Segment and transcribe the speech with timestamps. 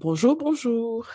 [0.00, 1.08] Bonjour, bonjour.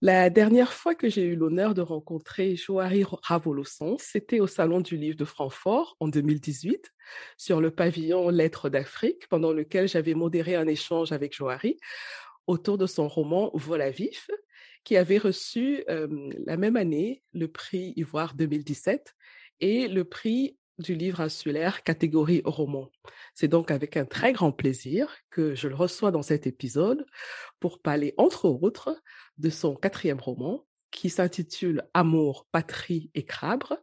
[0.00, 4.96] La dernière fois que j'ai eu l'honneur de rencontrer Joari Ravolosson, c'était au Salon du
[4.96, 6.88] Livre de Francfort en 2018,
[7.36, 11.80] sur le pavillon Lettres d'Afrique, pendant lequel j'avais modéré un échange avec Joari
[12.46, 14.30] autour de son roman Vol vif,
[14.84, 19.16] qui avait reçu la même année le prix Ivoire 2017
[19.58, 22.90] et le prix du livre insulaire catégorie roman.
[23.34, 27.06] C'est donc avec un très grand plaisir que je le reçois dans cet épisode
[27.60, 29.00] pour parler entre autres
[29.38, 33.80] de son quatrième roman qui s'intitule Amour, patrie et crabre,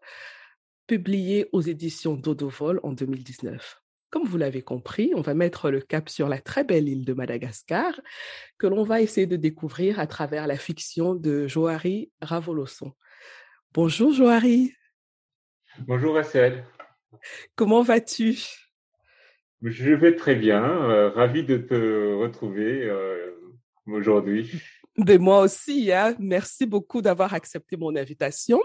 [0.88, 3.82] publié aux éditions Dodovol en 2019.
[4.10, 7.14] Comme vous l'avez compris, on va mettre le cap sur la très belle île de
[7.14, 8.00] Madagascar,
[8.58, 12.94] que l'on va essayer de découvrir à travers la fiction de Joari Ravolosson.
[13.74, 14.74] Bonjour Joari.
[15.80, 16.66] Bonjour Estelle.
[17.56, 18.38] Comment vas-tu?
[19.62, 23.32] Je vais très bien, euh, ravi de te retrouver euh,
[23.88, 24.62] aujourd'hui.
[24.98, 26.16] De moi aussi, hein.
[26.20, 28.60] merci beaucoup d'avoir accepté mon invitation.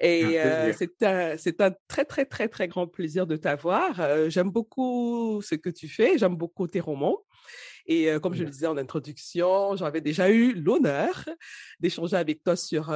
[0.00, 4.00] Et euh, c'est un, très, très, très, très grand plaisir de t'avoir.
[4.00, 7.20] Euh, j'aime beaucoup ce que tu fais, j'aime beaucoup tes romans.
[7.86, 11.28] Et euh, comme je le disais en introduction, j'avais déjà eu l'honneur
[11.78, 12.92] d'échanger avec toi sur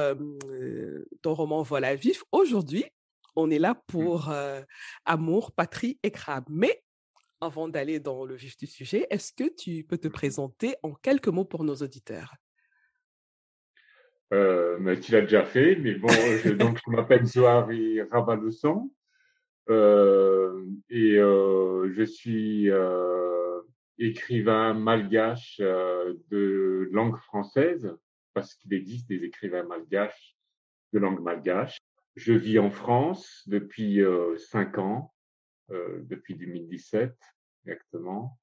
[1.21, 2.23] ton roman Voilà vif.
[2.33, 2.85] Aujourd'hui,
[3.37, 3.81] on est là mmh.
[3.87, 4.33] pour
[5.05, 6.45] Amour, Patrie et Crabe.
[6.49, 6.83] Mais
[7.39, 11.27] avant d'aller dans le vif du sujet, est-ce que tu peux te présenter en quelques
[11.27, 12.33] mots pour nos auditeurs?
[14.33, 18.91] Euh, mais tu l'as déjà fait, mais bon, je, donc je m'appelle Zohari Rabalusson
[19.69, 22.69] euh, et je suis
[23.99, 27.95] écrivain malgache de langue française
[28.33, 30.35] parce qu'il existe des écrivains malgaches
[30.93, 31.77] de langue malgache.
[32.17, 35.13] Je vis en France depuis euh, cinq ans,
[35.69, 37.15] depuis 2017
[37.65, 38.37] exactement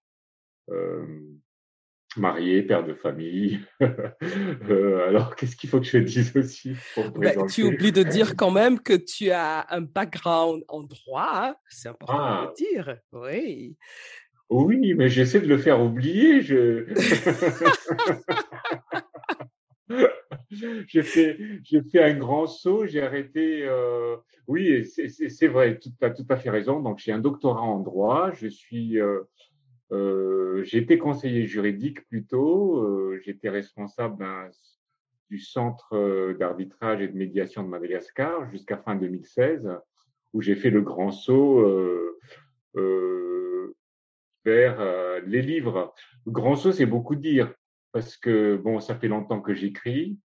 [2.17, 3.61] marié, père de famille.
[3.83, 8.37] euh, alors, qu'est-ce qu'il faut que je dise aussi pour ben, Tu oublies de dire
[8.37, 11.33] quand même que tu as un background en droit.
[11.35, 11.55] Hein.
[11.69, 12.51] C'est important ah.
[12.51, 12.97] de dire.
[13.13, 13.77] Oui.
[14.51, 16.43] Oui, mais j'essaie de le faire oublier.
[16.43, 16.87] Je...
[20.51, 21.39] j'ai fait,
[21.91, 22.87] fait un grand saut.
[22.87, 23.65] J'ai arrêté.
[23.65, 24.17] Euh...
[24.47, 25.79] Oui, c'est vrai.
[25.79, 26.81] Tu as tout à fait raison.
[26.81, 28.31] Donc, j'ai un doctorat en droit.
[28.33, 29.21] Je suis euh,
[29.93, 34.27] euh, j'étais conseiller juridique plutôt, euh, j'étais responsable
[35.31, 39.71] du centre euh, d'arbitrage et de médiation de Madagascar jusqu'à fin 2016,
[40.33, 41.65] où j'ai fait le grand saut
[44.45, 45.95] vers les livres.
[46.27, 47.55] Le grand saut, c'est beaucoup dire,
[47.95, 50.19] parce que bon, ça fait longtemps que j'écris.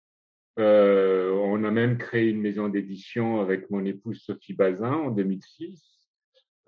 [0.57, 5.99] on a même créé une maison d'édition avec mon épouse Sophie Bazin en 2006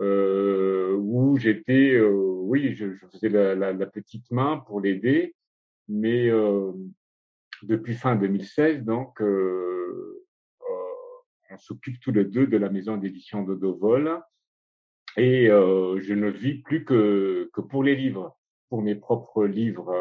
[0.00, 5.34] euh, où j'étais, euh, oui, je, faisais la, petite main pour l'aider,
[5.88, 6.72] mais euh,
[7.62, 10.24] depuis fin 2016, donc, euh,
[11.50, 14.22] on s'occupe tous les deux de la maison d'édition de Dovol,
[15.16, 18.38] et je ne vis plus que pour les livres,
[18.68, 19.92] pour mes propres livres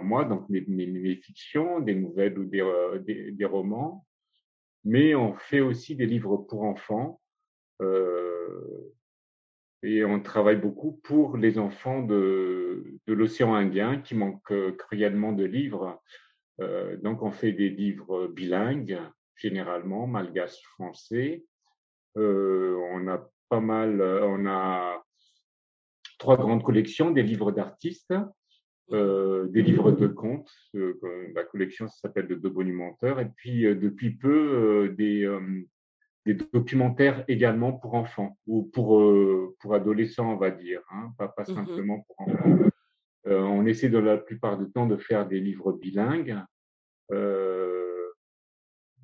[0.00, 2.64] moi, donc mes, fictions, des nouvelles ou des,
[3.00, 4.06] des, des, romans,
[4.84, 7.20] mais on fait aussi des livres pour enfants.
[7.82, 8.92] Euh,
[9.82, 15.32] et on travaille beaucoup pour les enfants de, de l'océan Indien qui manquent euh, cruellement
[15.32, 16.00] de livres.
[16.60, 18.98] Euh, donc on fait des livres bilingues,
[19.36, 21.44] généralement, malgache-français.
[22.16, 25.04] Euh, on a pas mal, euh, on a
[26.18, 28.14] trois grandes collections, des livres d'artistes,
[28.92, 30.50] euh, des livres de contes.
[30.72, 33.20] la collection s'appelle de deux monumenteurs.
[33.20, 35.26] Et puis depuis peu, des
[36.26, 41.28] des documentaires également pour enfants ou pour euh, pour adolescents, on va dire, hein, pas
[41.28, 42.58] pas mmh simplement pour enfants.
[43.26, 46.36] Euh, on essaie de la plupart du temps de faire des livres bilingues
[47.12, 48.10] euh,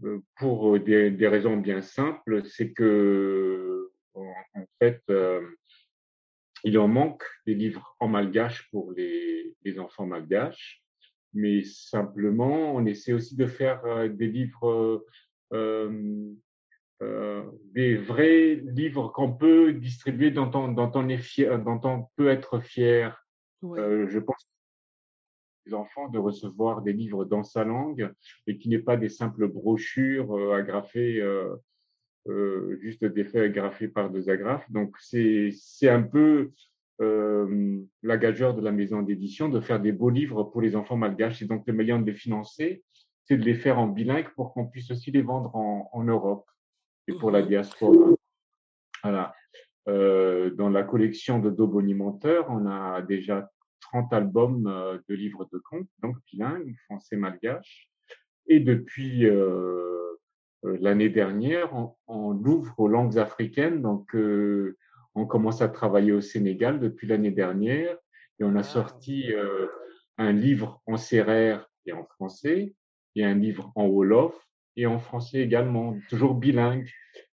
[0.05, 5.41] euh pour des, des, raisons bien simples, c'est que en, fait euh,
[6.65, 10.83] il en manque des livres en malgache pour les, les enfants malgaches.
[11.33, 15.05] mais simplement, on essaie aussi de faire des livres,
[15.53, 16.35] euh,
[17.73, 22.29] des vrais livres qu'on peut distribuer, dont on, dont on est fier, dont on peut
[22.29, 23.25] être fier.
[23.63, 24.51] je pense
[25.67, 28.13] les enfants de recevoir des livres dans sa langue
[28.47, 31.23] et qui n'est pas des simples brochures euh, agrafées,
[32.28, 34.70] euh, juste des faits agrafés par deux agrafes.
[34.70, 35.52] Donc c'est
[35.88, 36.50] un peu
[37.00, 40.96] euh, la gageure de la maison d'édition de faire des beaux livres pour les enfants
[40.96, 41.43] malgaches.
[41.43, 42.82] Et donc le moyen de les financer,
[43.25, 46.46] c'est de les faire en bilingue pour qu'on puisse aussi les vendre en, en Europe
[47.08, 48.14] et pour la mmh diaspora.
[49.02, 49.34] Voilà.
[49.88, 53.50] Euh, dans la collection de Dobonimenteur, on a déjà
[53.81, 57.88] 30 albums de livres de contes, donc bilingues, français, malgache.
[58.46, 60.10] Et depuis euh,
[60.62, 63.83] l'année dernière, on, on, ouvre aux langues africaines.
[63.83, 64.77] Donc, euh,
[65.15, 67.97] on commence à travailler au Sénégal depuis l'année dernière
[68.39, 69.67] et on a sorti euh,
[70.19, 72.75] un livre en sérère et en français
[73.17, 74.35] et un livre en wolof
[74.77, 76.89] et en français également, toujours bilingue.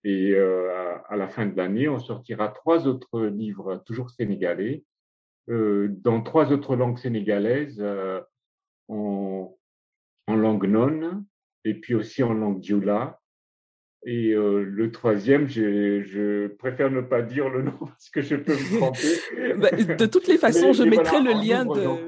[0.04, 4.84] Et euh, à, à, la fin de l'année, on sortira trois autres livres, toujours sénégalais,
[5.48, 8.20] euh, dans trois autres langues sénégalaises, euh,
[8.88, 9.56] en,
[10.26, 11.24] en, langue non,
[11.66, 13.20] et puis aussi en langue dioula.
[14.04, 18.52] Et euh, le troisième, je, préfère ne pas dire le nom parce que je peux
[18.52, 19.56] me tromper.
[19.58, 21.82] Bah, de toutes les façons, mais, je mettrai voilà, le lien de.
[21.82, 22.00] Donc,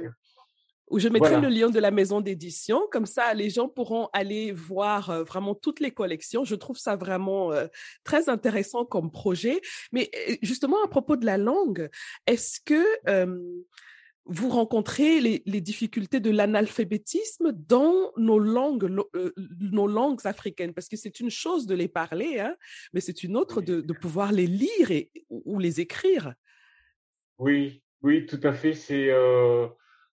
[0.90, 1.48] où je mettrai voilà.
[1.48, 2.82] le lien de la maison d'édition.
[2.90, 6.44] Comme ça, les gens pourront aller voir euh, vraiment toutes les collections.
[6.44, 7.66] Je trouve ça vraiment euh,
[8.04, 9.60] très intéressant comme projet.
[9.92, 10.10] Mais
[10.42, 11.88] justement, à propos de la langue,
[12.26, 13.38] est-ce que euh,
[14.28, 20.88] vous rencontrez les, les difficultés de l'analphabétisme dans nos langues, euh, nos langues africaines Parce
[20.88, 22.54] que c'est une chose de les parler, hein,
[22.92, 26.34] mais c'est une autre de, de, pouvoir les lire et, ou les écrire.
[27.38, 28.74] Oui, oui, tout à fait.
[28.74, 29.66] C'est euh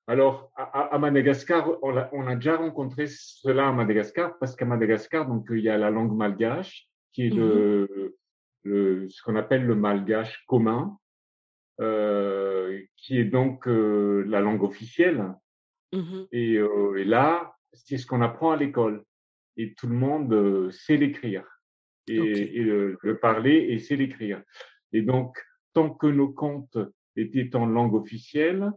[0.08, 4.66] alors, à, à Madagascar, on a, on a, déjà rencontré cela à Madagascar, parce qu'à
[4.66, 7.38] Madagascar, donc, il y a la langue malgache, qui est mmh.
[7.40, 8.18] le,
[8.64, 10.96] le, ce qu'on appelle le malgache commun,
[11.78, 15.34] qui est donc euh, la langue officielle.
[15.94, 16.24] Mmh.
[16.32, 19.04] Et, euh, et, là, c'est ce qu'on apprend à l'école.
[19.58, 21.46] Et tout le monde euh, sait l'écrire,
[22.08, 22.58] et, okay.
[22.58, 24.42] et le, le, parler et sait l'écrire.
[24.92, 25.38] Et donc,
[25.74, 26.78] tant que nos contes
[27.16, 28.72] étaient en langue officielle,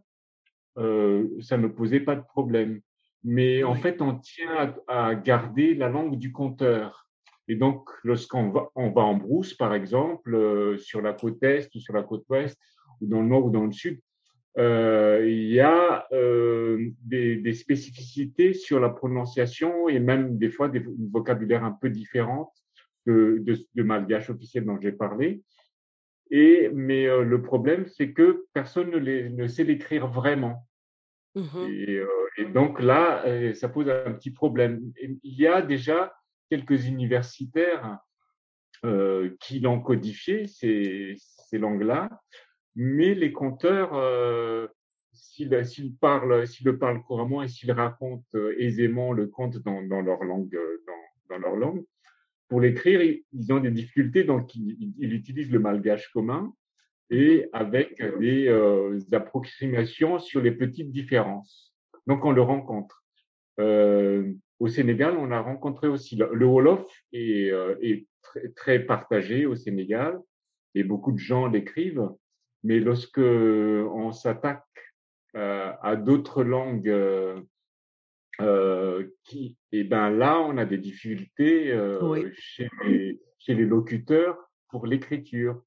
[0.76, 2.80] euh, ça ne posait pas de problème.
[3.24, 3.64] Mais oui.
[3.64, 7.08] en fait, on tient à, à, garder la langue du conteur.
[7.48, 11.74] Et donc, lorsqu'on va, on va en brousse, par exemple, euh, sur la côte est
[11.74, 12.60] ou sur la côte ouest,
[13.00, 14.00] ou dans le nord ou dans le sud,
[14.58, 20.68] euh, il y a euh, des, des, spécificités sur la prononciation et même des fois
[20.68, 22.52] des vocabulaires un peu différents
[23.06, 25.42] de, de, de malgache officiel dont j'ai parlé.
[26.32, 30.66] Et mais euh, le problème, c'est que personne ne, les, ne sait l'écrire vraiment.
[31.36, 31.66] Mmh.
[31.68, 32.02] Et,
[32.38, 33.24] et, donc là,
[33.54, 34.92] ça pose un petit problème.
[35.00, 36.12] Il y a déjà
[36.50, 37.98] quelques universitaires
[39.40, 42.08] qui l'ont codifié, ces, ces langues-là,
[42.78, 44.68] mais les conteurs, euh,
[45.12, 45.50] s'ils
[46.00, 50.22] parlent, s'ils le parlent couramment et s'ils racontent euh, aisément le conte dans, dans leur
[50.22, 51.84] langue, dans, dans, leur langue,
[52.48, 56.54] pour l'écrire, ils ont des difficultés, donc ils, ils utilisent le malgache commun
[57.10, 61.74] et avec des euh, approximations sur les petites différences.
[62.06, 63.04] Donc on le rencontre.
[63.58, 68.78] Euh, au Sénégal, on a rencontré aussi le, le Wolof est, euh, est très, très,
[68.80, 70.18] partagé au Sénégal
[70.74, 72.08] et beaucoup de gens l'écrivent.
[72.64, 74.64] Mais lorsque on s'attaque
[75.36, 76.88] euh, à d'autres langues
[78.40, 82.26] euh, qui, et eh ben là, on a des difficultés oui.
[82.32, 84.38] chez, les, chez les locuteurs
[84.68, 85.62] pour l'écriture.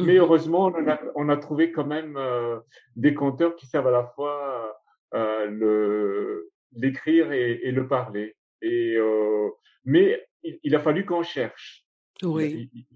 [0.00, 0.18] Mais mmh.
[0.18, 2.58] heureusement, on a, on a trouvé quand même euh,
[2.96, 4.76] des conteurs qui savent à la fois
[5.14, 8.34] euh, le l'écrire et, et, le parler.
[8.60, 9.50] Et euh,
[9.84, 11.86] mais il, il, a fallu qu'on cherche.
[12.24, 12.68] Oui.
[12.74, 12.86] Il,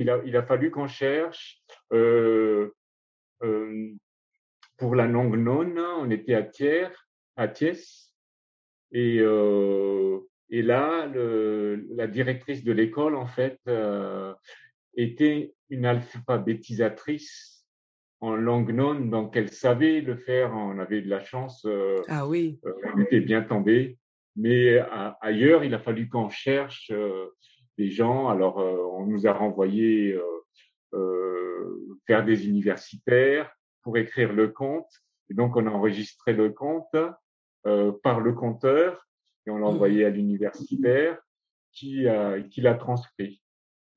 [0.00, 1.62] il, a, il a fallu qu'on cherche.
[1.92, 2.74] Euh, euh,
[4.76, 5.66] pour la langue non,
[6.00, 6.88] on était à Thiers,
[7.36, 8.14] à Thiès,
[8.92, 10.18] et euh,
[10.50, 13.60] et là, le, la directrice de l'école, en fait,
[14.96, 17.58] était une alphabétisatrice
[18.20, 22.26] en langue non, donc elle savait le faire, on avait de la chance, euh, ah
[22.26, 22.58] oui.
[22.64, 23.98] Euh, on était bien tombé.
[24.36, 24.78] Mais
[25.20, 27.26] ailleurs, il a fallu qu'on cherche euh,
[27.76, 28.28] des gens.
[28.28, 30.16] Alors, euh, on nous a renvoyé
[32.08, 34.90] faire des universitaires pour écrire le conte.
[35.30, 36.96] Et donc, on a enregistré le conte
[38.02, 39.06] par le conteur
[39.46, 41.18] et on l'a mmh envoyé à l'universitaire
[41.72, 42.06] qui,
[42.50, 43.42] qui l'a transcrit.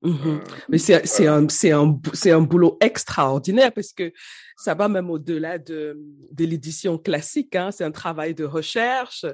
[0.02, 4.12] Mmh Mais c'est c'est un c'est un c'est un boulot extraordinaire parce que
[4.56, 5.96] ça va même au-delà de
[6.32, 7.54] de l'édition classique.
[7.54, 7.70] Hein.
[7.70, 9.24] C'est un travail de recherche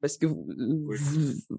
[0.00, 0.46] parce que vous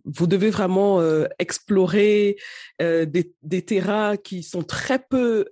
[0.04, 1.02] vous, devez vraiment
[1.40, 2.36] explorer
[2.80, 5.46] des des terrains qui sont très peu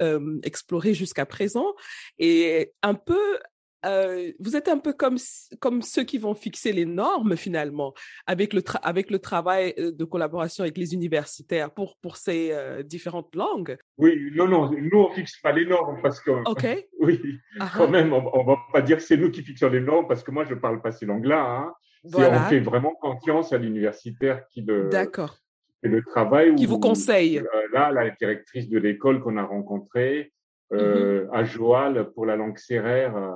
[0.44, 1.74] explorés jusqu'à présent
[2.20, 3.40] et un peu
[3.86, 5.18] euh, vous êtes un peu comme,
[5.60, 7.94] comme ceux qui vont fixer les normes finalement,
[8.26, 12.84] avec le, avec le travail euh, de collaboration avec les universitaires pour, pour ces euh,
[12.84, 13.78] différentes langues.
[13.98, 16.66] Oui, non, non, nous on fixe pas les normes parce que, Ok.
[17.00, 17.22] oui,
[17.60, 17.92] ah quand ah.
[17.92, 20.32] même, on, ne va pas dire que c'est nous qui fixons les normes parce que
[20.32, 21.44] moi je parle pas ces langues-là.
[21.44, 21.74] Hein.
[22.14, 25.38] On fait vraiment confiance à l'universitaire qui le, D'accord.
[25.82, 26.54] le travail.
[26.56, 27.44] Qui vous conseille.
[27.74, 30.32] là, la directrice de l'école qu'on a rencontrée,
[30.72, 33.32] mmh à Joal pour la langue sérère, euh,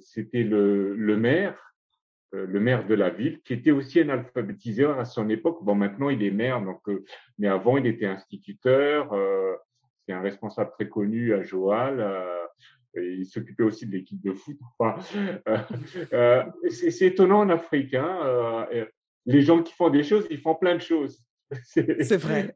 [0.00, 1.74] c'était le, le maire,
[2.34, 5.62] euh, le maire de la ville, qui était aussi un alphabétiseur à son époque.
[5.62, 7.04] Bon, maintenant il est maire, donc, euh,
[7.38, 9.14] mais avant il était instituteur.
[10.06, 12.04] c'est un responsable très connu à Joal.
[12.94, 14.58] il s'occupait aussi de l'équipe de foot.
[16.70, 17.94] C'est étonnant en Afrique.
[17.94, 18.66] Hein,
[19.26, 21.22] les gens qui font des choses, ils font plein de choses.
[21.62, 22.54] C'est vrai.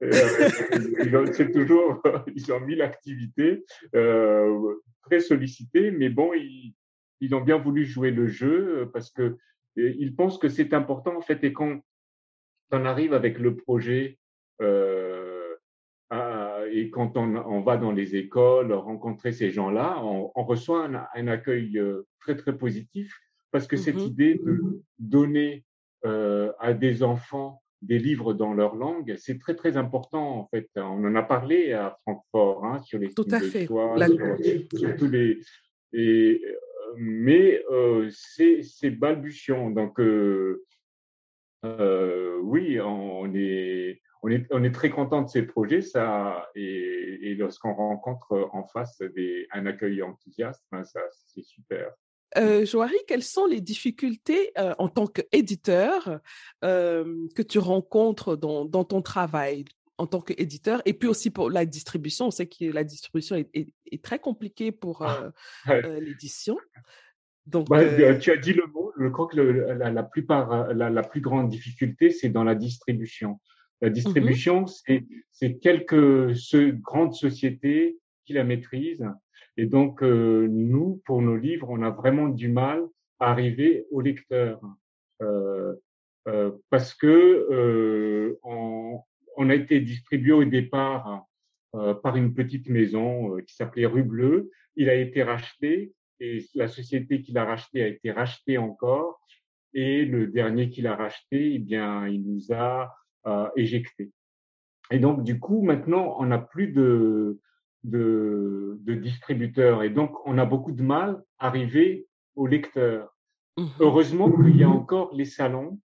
[1.32, 2.02] c'est toujours,
[2.34, 3.64] ils ont mille activités.
[3.94, 6.74] Euh, très sollicités, mais bon, ils,
[7.20, 9.36] ils, ont bien voulu jouer le jeu euh, parce que
[9.76, 11.44] ils pensent que c'est important en fait.
[11.44, 11.80] Et quand
[12.72, 14.18] on arrive avec le projet
[14.60, 15.54] euh,
[16.70, 21.06] et quand on, on, va dans les écoles rencontrer ces gens-là, on, on, reçoit un,
[21.14, 23.14] un, accueil euh, très très positif
[23.50, 25.64] parce que cette mmh idée de donner
[26.06, 30.68] euh, à des enfants des livres dans leur langue, c'est très très important en fait.
[30.76, 33.66] On en a parlé à Francfort hein, sur les tout à fait.
[33.66, 33.96] Sur,
[35.08, 35.40] les
[35.92, 36.52] et euh,
[36.96, 39.70] mais euh, c'est balbutiant.
[39.70, 40.64] Donc euh,
[41.64, 47.18] euh, oui, on est on est on est très content de ces projets ça et,
[47.22, 51.92] et lorsqu'on rencontre en face des, un accueil enthousiaste, ben, ça c'est super.
[52.36, 56.20] Euh, Joari, quelles sont les difficultés euh, en tant qu'éditeur
[56.64, 59.64] euh, que tu rencontres dans, dans, ton travail
[59.96, 60.82] en tant qu'éditeur?
[60.84, 64.72] Et puis aussi pour la distribution On sait que la distribution est, est, très compliquée
[64.72, 65.32] pour ah,
[65.68, 66.58] euh, l'édition.
[67.46, 67.82] Donc, bah,
[68.18, 68.92] tu as dit le mot.
[69.00, 73.40] Je crois que la, la, plupart, la, la, plus grande difficulté, c'est dans la distribution.
[73.80, 79.08] La mmh distribution, c'est quelques ce, grandes sociétés qui la maîtrisent
[79.58, 82.80] et donc, euh, nous, pour nos livres, on a vraiment du mal
[83.18, 84.60] à arriver au lecteur.
[85.20, 85.74] Euh,
[86.28, 91.26] euh, parce que on, a été distribué au départ
[91.72, 94.50] par une petite maison qui s'appelait Rue Bleue.
[94.76, 99.20] Il a été racheté et la société qui l'a racheté a été rachetée encore.
[99.74, 102.94] Et le dernier qui l'a racheté, eh bien, il nous a
[103.56, 104.12] éjectés.
[104.90, 107.40] Et donc, du coup, maintenant, on n'a plus de,
[107.84, 109.82] de, de, distributeurs.
[109.82, 113.14] Et donc, on a beaucoup de mal à arriver au lecteur.
[113.56, 115.78] Mmh Heureusement qu'il y a encore les salons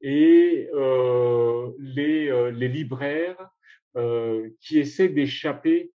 [0.00, 3.48] et euh, les, euh, les, libraires
[3.96, 5.92] euh, qui essaient d'échapper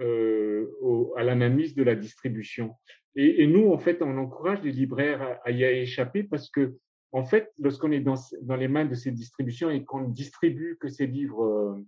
[0.00, 2.74] à la mainmise de la distribution.
[3.14, 6.76] Et, et, nous, en fait, on encourage les libraires à, y échapper parce que,
[7.12, 10.76] en fait, lorsqu'on est dans, dans, les mains de ces distributions et qu'on ne distribue
[10.80, 11.80] que ces livres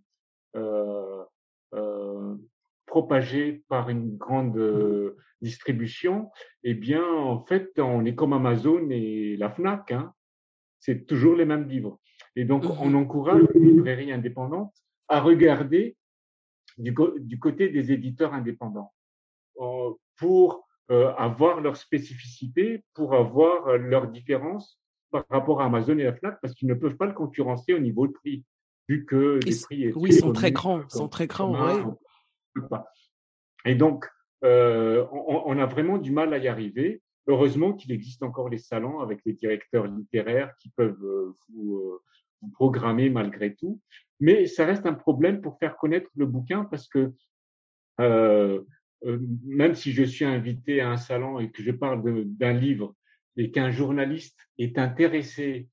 [2.96, 6.30] propagé par une grande euh, distribution,
[6.64, 9.92] eh bien, en fait, on est comme Amazon et la FNAC.
[9.92, 10.14] Hein.
[10.80, 12.00] C'est toujours les mêmes livres.
[12.36, 14.74] Et donc, mmh on encourage les librairies indépendantes
[15.08, 15.94] à regarder
[16.78, 18.92] du, du côté des éditeurs indépendants
[19.60, 26.04] euh, pour euh, avoir leur spécificité, pour avoir leurs différences par rapport à Amazon et
[26.04, 28.42] la FNAC, parce qu'ils ne peuvent pas le concurrencer au niveau de prix,
[28.88, 29.92] vu que les prix...
[29.92, 31.52] Oui, sont très grands, sont très grands,
[33.64, 34.06] Et donc,
[34.44, 37.02] euh, on, a vraiment du mal à y arriver.
[37.26, 42.02] Heureusement qu'il existe encore les salons avec les directeurs littéraires qui peuvent euh, vous, euh,
[42.40, 43.80] vous, programmer malgré tout.
[44.20, 47.12] Mais ça reste un problème pour faire connaître le bouquin parce que
[47.98, 52.94] même si je suis invité à un salon et que je parle d'un livre
[53.36, 55.68] et qu'un journaliste est intéressé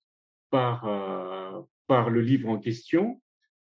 [0.49, 0.83] par,
[1.87, 3.21] par le livre en question,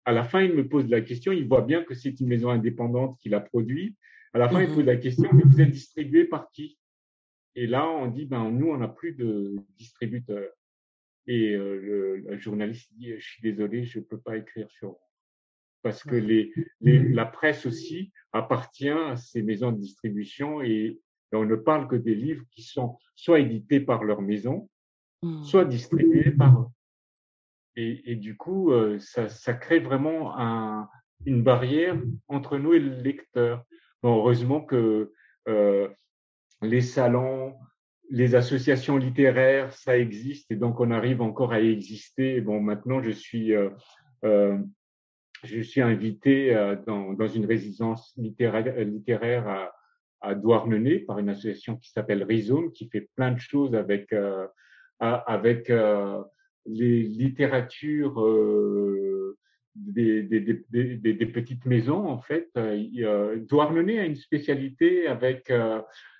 [0.04, 2.50] à la fin, il me pose la question, il voit bien que c'est une maison
[2.50, 3.96] indépendante qui l'a produit.
[4.32, 6.78] À la fin, il mmh pose la question, mais vous êtes distribué par qui?
[7.54, 10.50] Et là, on dit, ben nous, on n'a plus de distributeur.
[11.26, 14.98] Et euh, le, journaliste dit, je suis désolé, je ne peux pas écrire sur vous.
[15.82, 21.00] Parce que les, les, la presse aussi appartient à ces maisons de distribution et,
[21.32, 24.70] on ne parle que des livres qui sont soit édités par leur maison,
[25.22, 25.42] mmh.
[25.42, 26.66] soit distribués par eux.
[27.76, 30.88] Et, du coup, euh, ça, crée vraiment un,
[31.26, 31.96] une barrière
[32.28, 33.64] entre nous et le lecteur.
[34.02, 35.12] Heureusement que
[35.48, 35.88] euh,
[36.62, 37.54] les salons,
[38.10, 42.40] les associations littéraires, ça existe et donc on arrive encore à exister.
[42.40, 43.70] Bon, maintenant je suis, euh,
[44.24, 44.58] euh,
[45.42, 46.54] je suis invité
[46.86, 49.72] dans, dans, une résidence littéraire, à,
[50.20, 54.14] à Douarnenez par une association qui s'appelle Rhizome, qui fait plein de choses avec,
[55.00, 55.70] avec
[56.66, 58.22] les littératures
[59.74, 62.50] des, des, petites maisons, en fait.
[63.48, 65.50] Douarnenez a une spécialité avec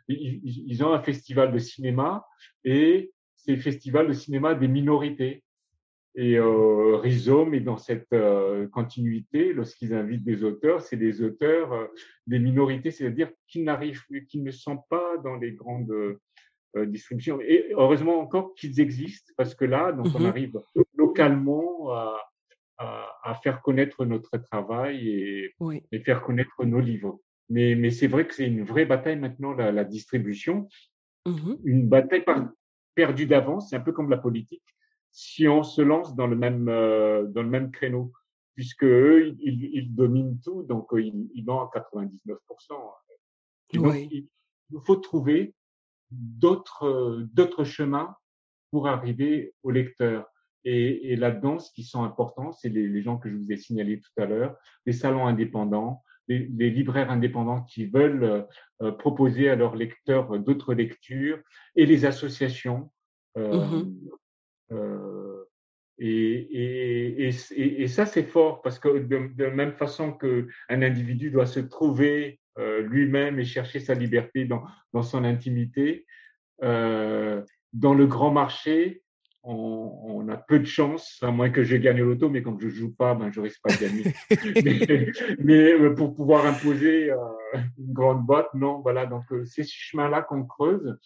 [0.09, 2.27] ils, ont un festival de cinéma
[2.65, 5.43] et c'est le festival de cinéma des minorités.
[6.17, 11.73] Et euh, Rhizome est dans cette euh, continuité lorsqu'ils invitent des auteurs, c'est des auteurs
[11.73, 11.87] euh,
[12.29, 15.93] des minorités, c'est-à-dire qui n'arrivent, qui ne sont pas dans les grandes
[16.77, 17.41] euh, distributions.
[17.41, 20.27] Et heureusement encore qu'ils existent parce que là, donc on mm-hmm.
[20.27, 20.61] arrive
[20.97, 22.17] localement à,
[22.79, 25.55] à, à, faire connaître notre travail et,
[25.93, 27.21] et faire connaître nos livres.
[27.51, 30.69] Mais, mais c'est vrai que c'est une vraie bataille maintenant, la, la distribution.
[31.27, 32.23] Mmh une bataille
[32.95, 34.63] perdue d'avance, c'est un peu comme la politique.
[35.11, 38.13] Si on se lance dans le même, euh, dans le même créneau,
[38.55, 42.39] puisque eux, ils, ils dominent tout, donc euh, ils, ils vont à 99%.
[43.73, 44.29] Et donc, il,
[44.85, 45.55] faut trouver
[46.15, 48.17] d'autres, d'autres chemins
[48.71, 50.27] pour arriver au lecteur.
[50.65, 53.57] Et, et là-dedans, ce qui sont importants, c'est les, les gens que je vous ai
[53.57, 54.57] signalés tout à l'heure,
[54.87, 58.47] les salons indépendants, les, libraires indépendants qui veulent
[58.83, 61.39] euh, proposer à leurs lecteurs d'autres lectures
[61.77, 62.91] et les associations.
[63.37, 63.95] Euh, mmh
[64.73, 65.45] euh,
[65.99, 70.83] et, et, et, et, ça, c'est fort parce que de, de, la même façon qu'un
[70.83, 76.07] individu doit se trouver lui-même et chercher sa liberté dans, dans son intimité,
[76.61, 79.05] dans le grand marché,
[79.45, 82.95] on, a peu de chance, à moins que j'ai gagné l'auto, mais comme je joue
[82.95, 85.13] pas, ben je risque pas de gagner.
[85.39, 87.17] mais, euh, pour pouvoir imposer euh,
[87.79, 89.07] une grande boîte, non, voilà.
[89.07, 90.99] Donc euh, c'est ce chemin-là qu'on creuse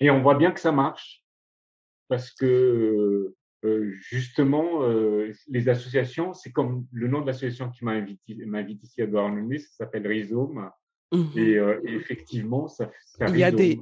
[0.00, 1.22] et on voit bien que ça marche
[2.08, 3.34] parce que
[3.90, 4.82] justement
[5.48, 10.06] les associations, c'est comme le nom de l'association qui m'invite ici à Douarnenez, ça s'appelle
[10.06, 10.70] Rhizome.
[11.12, 13.80] Mmh et, effectivement, ça, ça, Il y a des...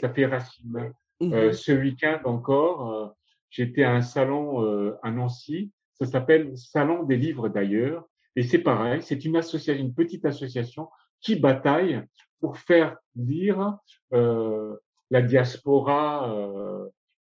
[0.00, 0.92] ça fait racine.
[1.22, 3.08] Euh, mmh ce week-end encore, euh,
[3.50, 5.70] j'étais à un salon euh, à Nancy.
[5.94, 8.08] Ça s'appelle Salon des livres d'ailleurs.
[8.36, 10.88] Et c'est pareil, c'est une association, une petite association
[11.20, 12.02] qui bataille
[12.40, 13.76] pour faire lire
[14.10, 16.32] la diaspora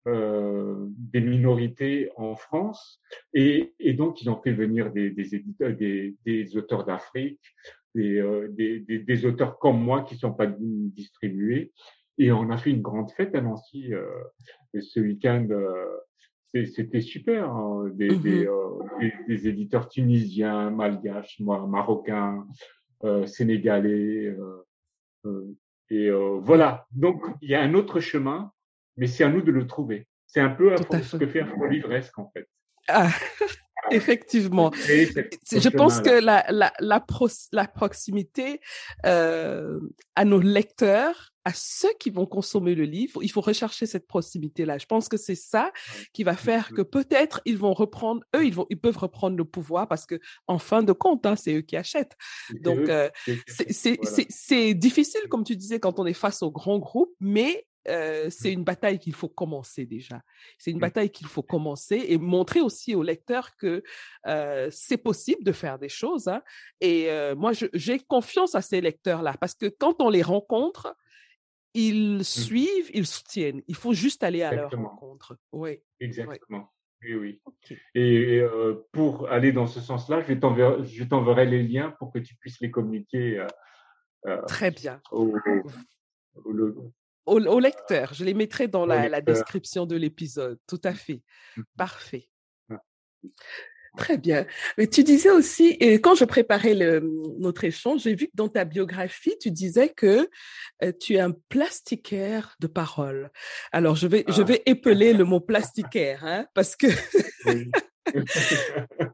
[0.07, 3.01] des minorités en France.
[3.33, 7.41] Et, et, donc, ils ont fait venir des, des, éditeurs, des, des auteurs d'Afrique,
[7.95, 11.73] des, des, des, auteurs comme moi qui sont pas distribués.
[12.19, 14.07] Et on a fait une grande fête à Nancy euh,
[14.81, 15.47] ce week-end.
[15.51, 17.51] Euh, c'était super.
[17.51, 22.47] Hein, des, mmh des, euh, éditeurs tunisiens, malgaches, marocains,
[23.03, 24.37] euh, sénégalais.
[25.91, 26.87] et voilà.
[26.93, 28.53] Donc, il y a un autre chemin,
[28.97, 30.07] mais c'est à nous de le trouver.
[30.27, 32.49] C'est un peu ce que fait un livresque, en fait.
[32.89, 33.09] Ah.
[33.91, 34.71] Effectivement.
[34.73, 38.61] Je pense que la, la, la, pro, la proximité
[39.05, 39.79] euh,
[40.17, 44.79] à nos lecteurs, à ceux qui vont consommer le livre, il faut rechercher cette proximité-là.
[44.79, 45.73] Je pense que c'est ça
[46.15, 49.45] qui va faire que peut-être ils vont reprendre, eux, ils vont, ils peuvent reprendre le
[49.45, 52.17] pouvoir parce que en fin de compte, hein, c'est eux qui achètent.
[52.61, 53.11] Donc, euh,
[53.49, 54.75] c'est voilà.
[54.75, 58.65] difficile, comme tu disais, quand on est face aux grands groupes, mais euh, c'est une
[58.65, 60.23] bataille qu'il faut commencer déjà.
[60.59, 63.83] C'est une bataille qu'il faut commencer et montrer aussi aux lecteurs que
[64.27, 66.29] euh, c'est possible de faire des choses.
[66.29, 66.43] Hein.
[66.81, 70.97] Et euh, moi, j'ai confiance à ces lecteurs-là parce que quand on les rencontre,
[71.75, 72.23] ils mmh.
[72.23, 73.63] suivent, ils soutiennent.
[73.67, 75.37] Il faut juste aller à leur rencontre.
[75.53, 75.83] Oui.
[76.01, 76.71] Exactement.
[77.03, 77.41] Oui, oui.
[77.95, 82.61] Et, euh, pour aller dans ce sens-là, je t'enverrai les liens pour que tu puisses
[82.61, 83.45] les communiquer.
[84.27, 85.01] Euh, Très bien.
[85.11, 86.93] Au, au, au,
[87.61, 88.15] lecteur.
[88.15, 90.59] Je les mettrai dans la, la, description de l'épisode.
[90.67, 91.23] Tout à fait.
[91.57, 92.29] Mmh Parfait.
[93.97, 94.45] Très bien.
[94.77, 97.01] Mais tu disais aussi, et quand je préparais le,
[97.39, 100.29] notre échange, j'ai vu que dans ta biographie, tu disais que
[100.83, 103.31] euh, tu es un plastiquaire de parole.
[103.71, 104.45] Alors, je vais, je ah.
[104.45, 106.89] vais épeler le mot plastiquaire, hein, parce que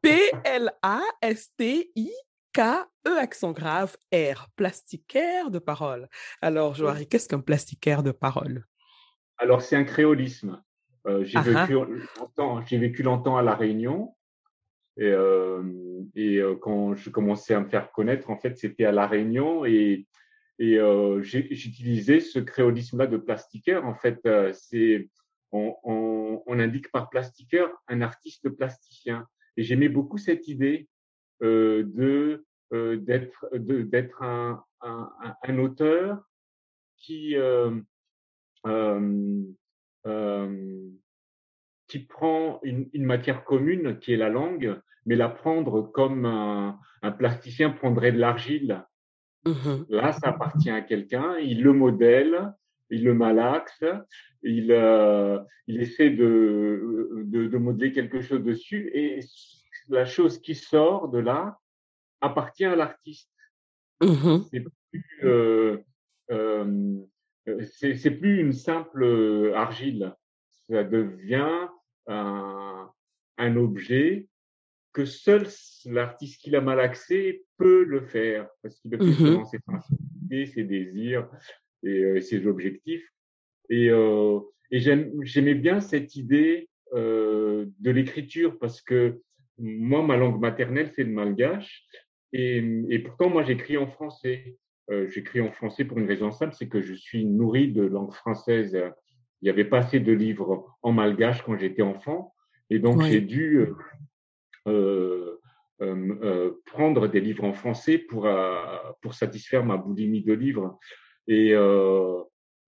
[0.03, 2.11] P-L-A-S-T-I
[2.53, 6.09] K-E accent grave R, plastiquaire de parole.
[6.43, 8.65] Alors, Joari, qu'est-ce qu'un plastiquaire de parole?
[9.39, 10.63] Alors, c'est un créolisme.
[11.07, 14.15] Euh, j'ai, vécu longtemps, j'ai vécu longtemps à La Réunion.
[14.97, 15.63] Et, euh,
[16.15, 19.65] et euh, quand je commençais à me faire connaître, en fait, c'était à La Réunion
[19.65, 20.07] et,
[20.59, 20.79] et
[21.23, 23.87] j'utilisais ce créolisme-là de plastiquaire.
[23.87, 24.21] En fait,
[24.53, 25.09] c'est
[25.53, 29.27] on, on, on, indique par plastiquaire un artiste plasticien.
[29.57, 30.87] Et j'aimais beaucoup cette idée
[31.41, 35.11] de d'être d'être un, un,
[35.43, 36.23] un, auteur
[36.97, 37.35] qui
[41.89, 46.79] qui prend une, une, matière commune qui est la langue, mais la prendre comme un,
[47.03, 48.85] un plasticien prendrait de l'argile.
[49.45, 52.53] Mmh Là, ça appartient à quelqu'un, il le modèle,
[52.91, 53.85] il le malaxe,
[54.43, 59.21] il, euh, il essaie de, de, de, modeler quelque chose dessus, et
[59.91, 61.59] la chose qui sort de là
[62.21, 63.31] appartient à l'artiste.
[64.03, 65.79] Mmh c'est plus, euh,
[66.31, 66.97] euh,
[67.73, 70.15] c'est plus une simple argile,
[70.69, 71.69] ça devient
[72.07, 72.91] un,
[73.37, 74.29] un objet
[74.93, 75.47] que seul
[75.87, 80.47] l'artiste qui l'a malaxé peut le faire, parce qu'il le fait mmh selon ses sensibilités,
[80.47, 81.29] ses désirs
[81.83, 83.07] et euh, ses objectifs.
[83.69, 89.21] Et, euh, et j'aimais bien cette idée euh, de l'écriture, parce que
[89.61, 91.85] moi, ma langue maternelle, c'est le malgache,
[92.33, 94.57] et, et pourtant, moi, j'écris en français.
[94.91, 98.13] Euh, j'écris en français pour une raison simple, c'est que je suis nourri de langue
[98.13, 98.77] française.
[99.41, 102.35] Il n'y avait pas assez de livres en malgache quand j'étais enfant,
[102.71, 103.75] et donc j'ai dû euh,
[104.67, 105.41] euh,
[105.81, 108.29] euh, euh, prendre des livres en français pour,
[109.01, 110.79] pour satisfaire ma boulimie de livres.
[111.27, 111.53] Et,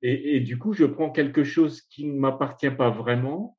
[0.02, 3.58] et, et, du coup, je prends quelque chose qui ne m'appartient pas vraiment,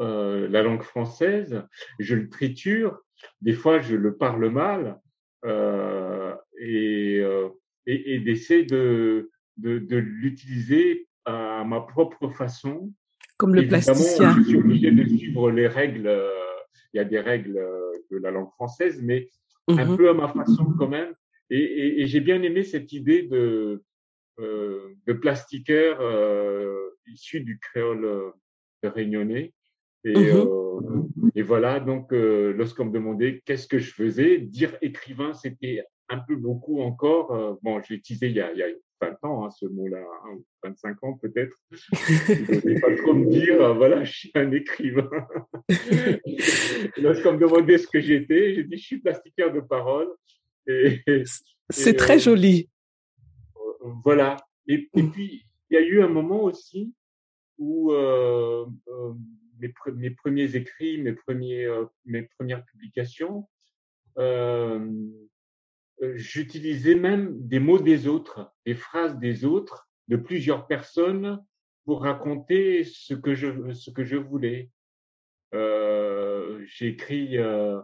[0.00, 1.62] euh, la langue française,
[1.98, 3.00] je le triture,
[3.40, 5.00] des fois je le parle mal,
[5.44, 7.48] euh, et, euh,
[7.86, 12.92] et, et d'essayer de, de, de l'utiliser à ma propre façon.
[13.36, 14.36] Comme le Évidemment, plasticien.
[14.38, 16.08] Je suis obligé de suivre les règles
[16.92, 19.28] il y a des règles euh, de la langue française, mais
[19.68, 21.14] un mmh peu à ma façon quand même.
[21.50, 23.84] Et, j'ai bien aimé cette idée de,
[24.40, 28.30] euh, de plastiqueur euh, issu du créole euh,
[28.82, 29.52] réunionnais.
[30.04, 31.02] Et, mmh euh,
[31.34, 36.18] et voilà, donc euh, lorsqu'on me demandait qu'est-ce que je faisais, dire écrivain, c'était un
[36.18, 37.58] peu beaucoup encore.
[37.62, 38.66] bon, je l'ai utilisé il y a, il y a
[39.02, 40.02] 20 ans, hein, ce mot-là,
[40.62, 41.56] 25 hein, ans peut-être.
[41.70, 45.10] Je ne pas trop me dire, euh, voilà, je suis un écrivain.
[46.98, 50.08] Lorsqu'on me demandait ce que j'étais, j'ai dit, je suis plastiqueur de parole.
[51.70, 52.68] C'est très euh, joli.
[53.56, 54.36] Euh, voilà.
[54.68, 56.94] Et, et, puis, il y a eu un moment aussi
[57.58, 58.64] où euh,
[59.62, 61.68] euh, mes, premiers écrits, mes, premiers,
[62.04, 63.48] mes premières publications,
[64.18, 64.90] euh,
[66.14, 71.42] j'utilisais même des mots des autres, des phrases des autres, de plusieurs personnes
[71.84, 74.70] pour raconter ce que je, ce que je voulais.
[75.54, 77.82] Euh, euh,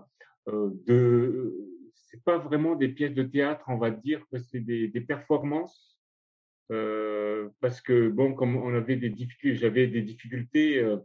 [0.48, 1.54] euh, de,
[1.94, 5.98] c'est pas vraiment des pièces de théâtre, on va dire que c'est des, performances.
[6.70, 10.98] Euh, parce que bon, comme on avait des difficultés, j'avais des difficultés euh,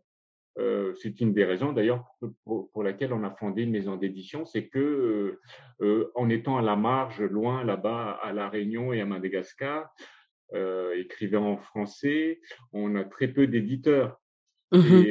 [0.60, 2.06] euh, c'est une des raisons d'ailleurs
[2.44, 5.42] pour, pour, laquelle on a fondé une maison d'édition, c'est que euh,
[5.82, 9.92] euh, en étant à la marge, loin là-bas à la Réunion et à Madagascar,
[10.54, 12.40] euh, écrivant en français,
[12.72, 14.20] on a très peu d'éditeurs.
[14.72, 15.04] Mmh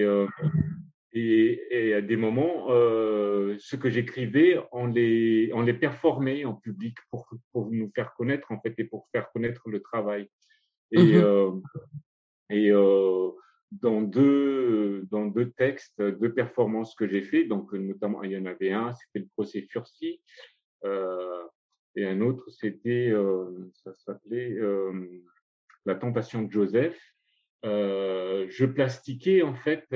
[1.15, 6.55] et, et, et, à des moments, ce que j'écrivais, on les, on les performait en
[6.55, 10.29] public pour, pour nous faire connaître en fait et pour faire connaître le travail.
[10.91, 11.63] Et, mmh
[12.51, 12.71] et
[13.81, 17.45] dans deux, dans deux textes, deux performances que j'ai fait.
[17.45, 20.21] Donc, notamment, il y en avait un, c'était le procès Fursi,
[20.85, 21.43] euh,
[21.95, 24.93] et un autre, c'était, euh, ça s'appelait euh,
[25.87, 26.99] La tentation de Joseph.
[27.65, 29.87] Je plastiquais, en fait,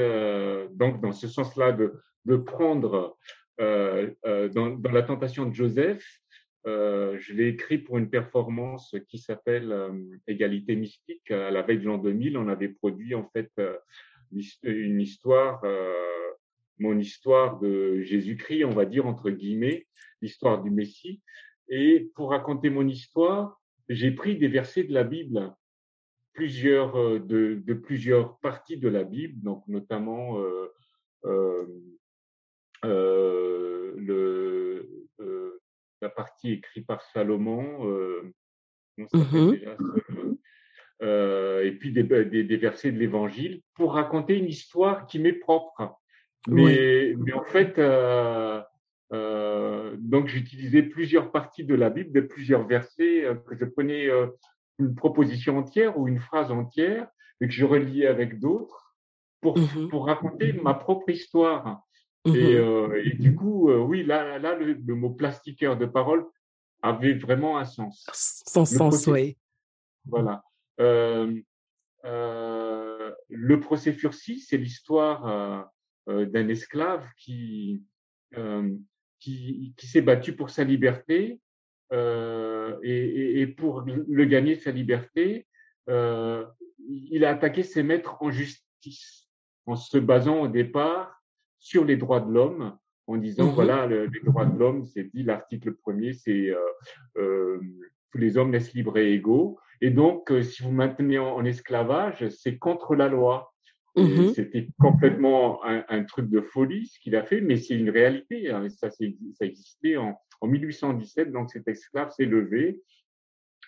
[0.73, 3.19] donc, dans ce sens-là, de, de prendre
[3.59, 6.07] dans, dans la tentation de Joseph,
[6.67, 9.93] euh, je l'ai écrit pour une performance qui s'appelle euh,
[10.27, 11.31] Égalité mystique.
[11.31, 13.77] À la veille de l'an 2000, on avait produit en fait euh,
[14.65, 15.63] une histoire,
[16.79, 19.87] mon histoire de Jésus-Christ, on va dire entre guillemets,
[20.21, 21.23] l'histoire du Messie.
[21.69, 25.55] Et pour raconter mon histoire, j'ai pris des versets de la Bible,
[26.33, 30.43] plusieurs de, de, plusieurs parties de la Bible, donc notamment
[32.83, 34.56] le
[36.27, 38.35] partie écrite par Salomon, euh,
[38.99, 39.77] mmh déjà,
[41.03, 45.35] euh, et puis des, des, des versets de l'Évangile pour raconter une histoire qui m'est
[45.35, 45.95] propre.
[46.49, 48.61] Mais, mais en fait, euh,
[49.13, 54.09] euh, donc j'utilisais plusieurs parties de la Bible, de plusieurs versets, que je prenais
[54.79, 57.07] une proposition entière ou une phrase entière
[57.41, 58.95] et que je reliais avec d'autres
[59.41, 61.86] pour, mmh pour raconter ma propre histoire.
[62.27, 65.87] Et, mmh euh, et, du coup, euh, oui, là, là le, le, mot plastiqueur de
[65.87, 66.27] parole
[66.83, 68.07] avait vraiment un sens.
[68.13, 69.37] Son sens, oui.
[70.05, 70.43] Voilà.
[70.81, 71.33] Euh,
[73.29, 75.71] le procès Fursi, c'est l'histoire
[76.07, 77.83] d'un esclave qui
[79.19, 81.41] qui, qui s'est battu pour sa liberté
[81.93, 85.47] euh, et, et, pour le gagner sa liberté,
[85.89, 86.45] euh,
[86.89, 89.29] il a attaqué ses maîtres en justice
[89.67, 91.16] en se basant au départ
[91.59, 95.05] sur les droits de l'homme, en disant mmh voilà le, les droits de l'homme, c'est
[95.15, 96.59] dit l'article premier, c'est euh,
[97.17, 97.61] euh,
[98.11, 101.45] tous les hommes naissent libres et égaux, et donc euh, si vous maintenez en, en
[101.45, 103.53] esclavage, c'est contre la loi.
[103.99, 107.89] Mmh c'était complètement un, un, truc de folie ce qu'il a fait, mais c'est une
[107.89, 108.51] réalité.
[108.51, 112.83] Hein, ça, ça existait en, en 1817, donc cet esclave s'est levé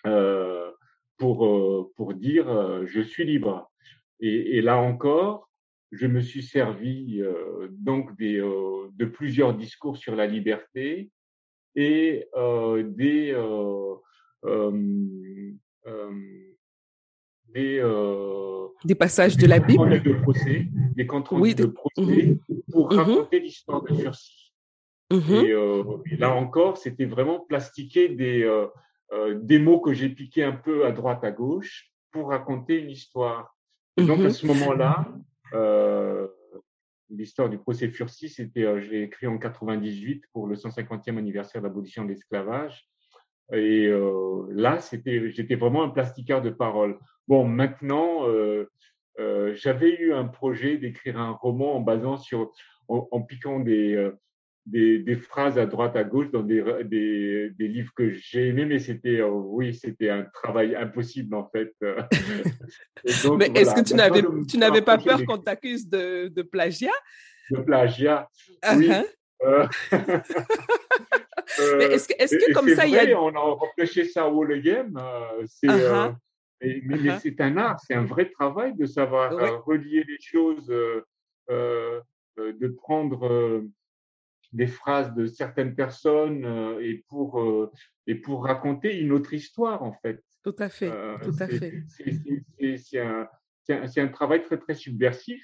[0.05, 0.71] euh,
[1.17, 3.69] pour, euh, pour dire euh, je suis libre.
[4.21, 5.48] Et, et, là encore,
[5.91, 11.09] je me suis servi euh, donc des, euh, de plusieurs discours sur la liberté
[11.75, 13.35] et euh, des
[17.53, 17.83] des,
[18.85, 22.37] des passages de la Bible, de procès, des contrôles oui, de, de procès mmh.
[22.71, 22.95] pour mmh.
[22.95, 24.49] raconter l'histoire de Sursis.
[25.11, 28.67] Mmh et, euh, et, là encore, c'était vraiment plastiquer des, euh,
[29.11, 32.91] euh, des mots que j'ai piqués un peu à droite, à gauche pour raconter une
[32.91, 33.57] histoire.
[33.97, 35.17] Et donc, à ce moment-là, euh,
[37.09, 41.61] l'histoire du procès Furcy, c'était, euh, je l'ai écrit en 98 pour le 150e anniversaire
[41.61, 42.87] de l'abolition de l'esclavage.
[43.51, 46.99] Et euh, là, c'était, j'étais vraiment un plastiqueur de paroles.
[47.27, 48.25] Bon, maintenant,
[49.53, 52.51] j'avais eu un projet d'écrire un roman en basant sur,
[52.87, 54.11] en piquant des
[54.69, 58.65] des, des, phrases à droite, à gauche dans des, des, des livres que j'ai aimés,
[58.65, 61.73] mais c'était, euh, oui, c'était un travail impossible en fait.
[63.23, 66.91] donc, mais est-ce que tu n'avais, tu n'avais pas peur qu'on t'accuse de, de, plagiat?
[67.49, 68.27] De plagiat,
[68.63, 68.77] uh -huh.
[68.77, 68.89] oui.
[69.41, 69.69] Uh-huh.
[71.77, 73.21] mais est-ce que, est-ce que comme ça, vrai, il y a.
[73.21, 74.93] On a repêché ça au Wall Game.
[75.47, 76.15] c'est, uh -huh.
[76.63, 77.19] euh, mais, uh-huh.
[77.21, 79.27] c'est un art, c'est un vrai travail de savoir
[79.69, 80.69] relier les choses,
[81.49, 82.01] euh,
[82.37, 83.21] de prendre
[84.51, 87.71] des phrases de certaines personnes euh, et pour euh,
[88.07, 90.23] et pour raconter une autre histoire en fait.
[90.43, 91.83] Tout à fait, euh, tout à fait.
[92.77, 93.27] C'est un,
[93.69, 95.43] un, un, travail très très subversif.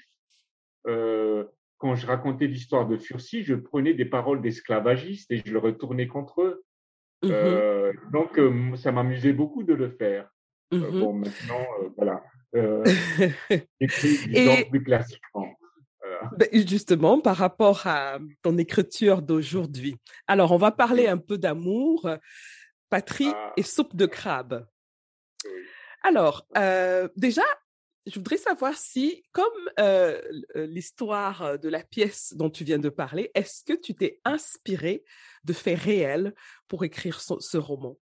[0.86, 1.44] Euh,
[1.78, 6.08] quand je racontais l'histoire de Furcy, je prenais des paroles d'esclavagistes et je le retournais
[6.08, 6.64] contre eux.
[7.22, 8.38] Mmh euh, donc
[8.76, 10.28] ça m'amusait beaucoup de le faire.
[10.72, 11.66] Mmh bon maintenant
[11.96, 12.22] voilà.
[13.80, 15.55] J'écris plus classiquement.
[16.36, 19.96] Ben, justement, par rapport à ton écriture d'aujourd'hui.
[20.26, 22.08] Alors, on va parler un peu d'amour,
[22.88, 23.52] patrie ah.
[23.56, 24.66] et soupe de crabe.
[26.02, 27.42] Alors, euh, déjà,
[28.06, 30.20] je voudrais savoir si, comme euh,
[30.54, 35.04] l'histoire de la pièce dont tu viens de parler, est-ce que tu t'es inspiré
[35.44, 36.34] de faits réels
[36.68, 37.98] pour écrire ce, ce roman?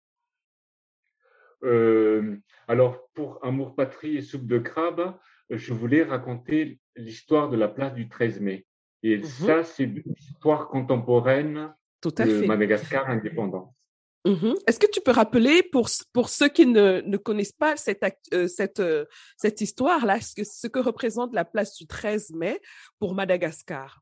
[1.64, 5.16] Euh, Alors, pour Amour, patrie et soupe de crabe,
[5.58, 8.66] je voulais raconter l'histoire de la place du 13 mai.
[9.04, 12.48] Et mmh ça, c'est l'histoire contemporaine Tout à de fait.
[12.48, 13.74] Madagascar indépendant.
[14.26, 18.04] Mmh Est-ce que tu peux rappeler pour, pour ceux qui ne, ne connaissent pas cette,
[18.34, 19.06] euh, cette, euh,
[19.38, 22.62] cette histoire-là, ce que, ce que représente la place du 13 mai
[23.00, 24.02] pour Madagascar?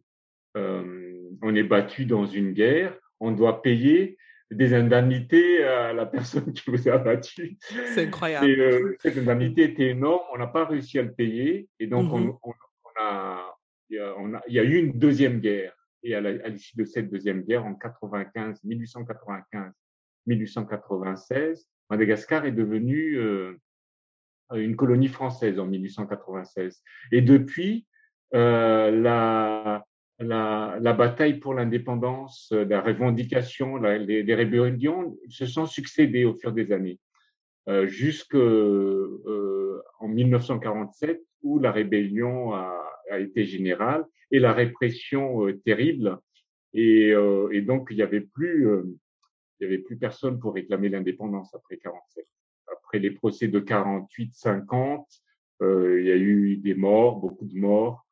[0.56, 4.18] euh, on est battu dans une guerre, on doit payer
[4.50, 7.56] des indemnités à la personne qui vous a battu.
[7.94, 8.46] C'est incroyable.
[8.46, 12.12] Et, euh, cette indemnité était énorme, on n'a pas réussi à le payer, et donc
[12.12, 12.38] mm -hmm.
[12.42, 12.52] on,
[13.00, 13.56] a,
[13.88, 15.74] il y a, on a, il y a eu une deuxième guerre.
[16.02, 19.72] Et à l'issue de cette deuxième guerre, en 95, 1895,
[20.26, 23.54] 1896, Madagascar est devenu euh,
[24.54, 26.82] une colonie française en 1896.
[27.12, 27.86] Et depuis,
[28.34, 29.84] euh, la,
[30.20, 36.72] la, bataille pour l'indépendance, euh, la revendication, les, rébellions se sont succédées au fur des
[36.72, 36.98] années,
[37.68, 42.76] euh, jusqu'en euh, 1947 où la rébellion a,
[43.18, 46.18] été générale et la répression euh, terrible.
[46.74, 47.12] Et,
[47.62, 48.68] donc il y avait plus,
[49.98, 52.24] personne pour réclamer l'indépendance après 47.
[52.70, 55.04] Après les procès de 48-50,
[55.62, 58.06] il y a eu des morts, beaucoup de morts.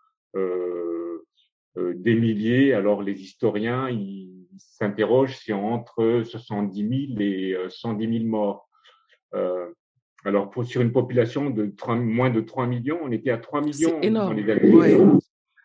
[1.76, 2.72] Des milliers.
[2.72, 8.68] Alors les historiens ils s'interrogent si entre 70 000 et 110 euh, 000 morts.
[9.34, 9.66] Euh,
[10.24, 13.60] alors pour, sur une population de 3, moins de 3 millions, on était à 3
[13.60, 14.44] millions dans les.
[14.72, 14.98] Ouais.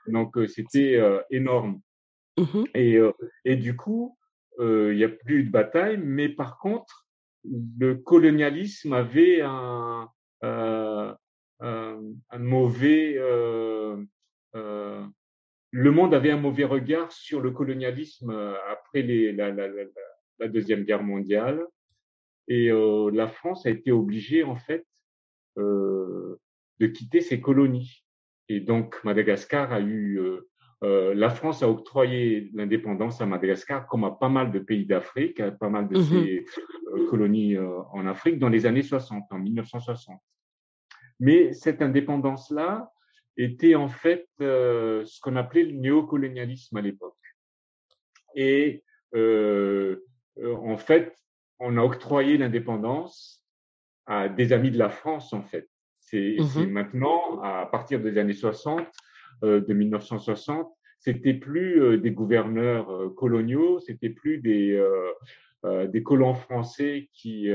[0.08, 1.80] Donc c'était énorme.
[2.38, 2.98] Mmh et,
[3.46, 4.18] et du coup,
[4.60, 7.08] il n'y a plus de bataille, mais par contre,
[7.44, 10.10] le colonialisme avait un,
[10.42, 11.18] un
[12.40, 13.18] mauvais,
[15.76, 18.30] le monde avait un mauvais regard sur le colonialisme
[18.70, 19.84] après les, la, la, la,
[20.40, 21.66] la, deuxième guerre mondiale,
[22.48, 24.86] et la France a été obligée en fait
[25.58, 28.04] de quitter ses colonies.
[28.50, 30.50] Et donc Madagascar a eu, euh,
[30.84, 35.40] euh, la France a octroyé l'indépendance à Madagascar, comme à pas mal de pays d'Afrique,
[35.40, 36.46] à pas mal de mmh ses
[36.94, 40.20] euh, colonies en Afrique, dans les années 60, en 1960.
[41.20, 42.92] Mais cette indépendance-là
[43.38, 47.18] était en fait ce qu'on appelait le néocolonialisme à l'époque.
[48.36, 48.84] Et
[49.16, 51.18] en fait,
[51.60, 53.44] on a octroyé l'indépendance
[54.06, 55.70] à des amis de la France, en fait.
[56.00, 58.86] C'est mmh maintenant, à partir des années 60,
[59.44, 64.80] euh, de 1960, c'était plus euh, des gouverneurs euh, coloniaux, c'était plus des,
[65.64, 67.48] des colons français qui,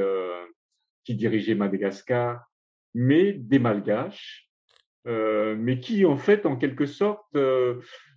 [1.05, 2.43] qui dirigeaient Madagascar,
[2.95, 4.48] mais des malgaches,
[5.05, 7.37] mais qui, en fait, en quelque sorte,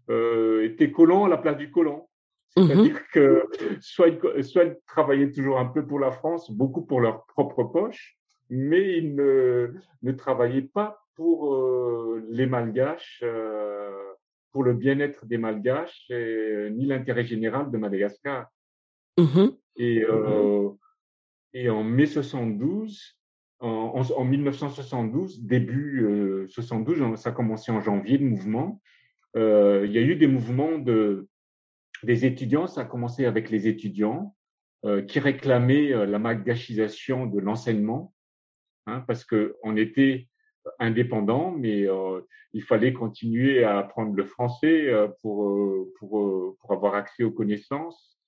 [0.09, 1.71] étaient colons à la place du.
[2.57, 3.45] Mmh C'est-à-dire que
[3.79, 8.17] soit, soit ils travaillaient toujours un peu pour la France, beaucoup pour leur propre poche,
[8.49, 13.91] mais il ne, ne travaillait pas pour euh, les Malgaches, euh,
[14.51, 18.47] pour le bien-être des Malgaches, et, ni l'intérêt général de Madagascar.
[19.17, 20.69] Mmh et, euh,
[21.53, 23.17] et en mai 72,
[23.62, 28.82] en, en 1972, début euh, 72, ça a commencé en janvier le mouvement.
[29.36, 31.28] Euh, il y a eu des mouvements de
[32.04, 32.67] des étudiants.
[32.67, 34.36] Ça a commencé avec les étudiants
[34.86, 38.13] euh, qui réclamaient la malgachisation de l'enseignement
[38.88, 40.28] hein, parce qu'on était
[40.80, 42.21] indépendant, mais euh,
[42.54, 47.32] il fallait continuer à apprendre le français euh, pour, euh, pour, pour avoir accès aux
[47.32, 48.19] connaissances,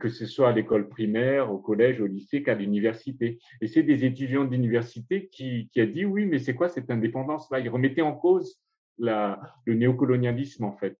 [0.00, 3.38] que ce soit à l'école primaire, au collège, au lycée, qu'à l'université.
[3.60, 7.60] Et c'est des étudiants d'université qui, qui a dit oui, mais c'est quoi cette indépendance-là?
[7.60, 8.60] Ils remettaient en cause
[8.98, 10.96] la, le néocolonialisme en fait.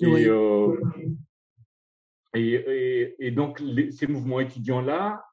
[0.00, 0.28] Et,
[2.34, 5.24] et, et, et, donc ces mouvements étudiants-là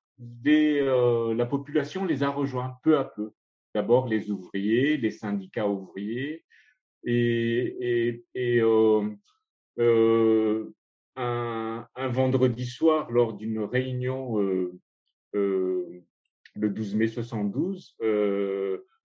[0.47, 3.31] euh, la population les a rejoints peu à peu.
[3.73, 6.43] D'abord les ouvriers, les syndicats ouvriers,
[7.03, 9.09] et, euh,
[9.79, 10.73] euh,
[11.21, 14.37] un, vendredi soir, lors d'une réunion
[15.33, 16.01] le
[16.55, 17.95] 12 mai 72,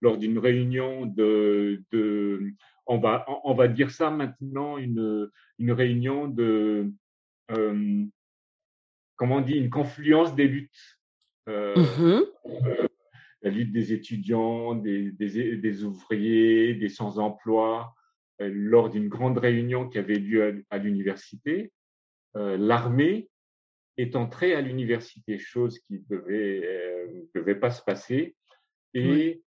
[0.00, 1.82] lors d'une réunion de,
[2.86, 6.90] on va on va dire ça maintenant une une réunion de
[9.16, 10.98] comment on dit une confluence des luttes.
[11.48, 12.22] Euh, mmh
[12.66, 12.86] euh,
[13.42, 17.94] la lutte des étudiants, des, des, ouvriers, des sans-emploi,
[18.40, 21.70] euh, lors d'une grande réunion qui avait lieu à, l'université,
[22.58, 23.28] l'armée
[23.96, 28.36] est entrée à l'université, chose qui devait devait pas se passer,
[28.94, 29.42] et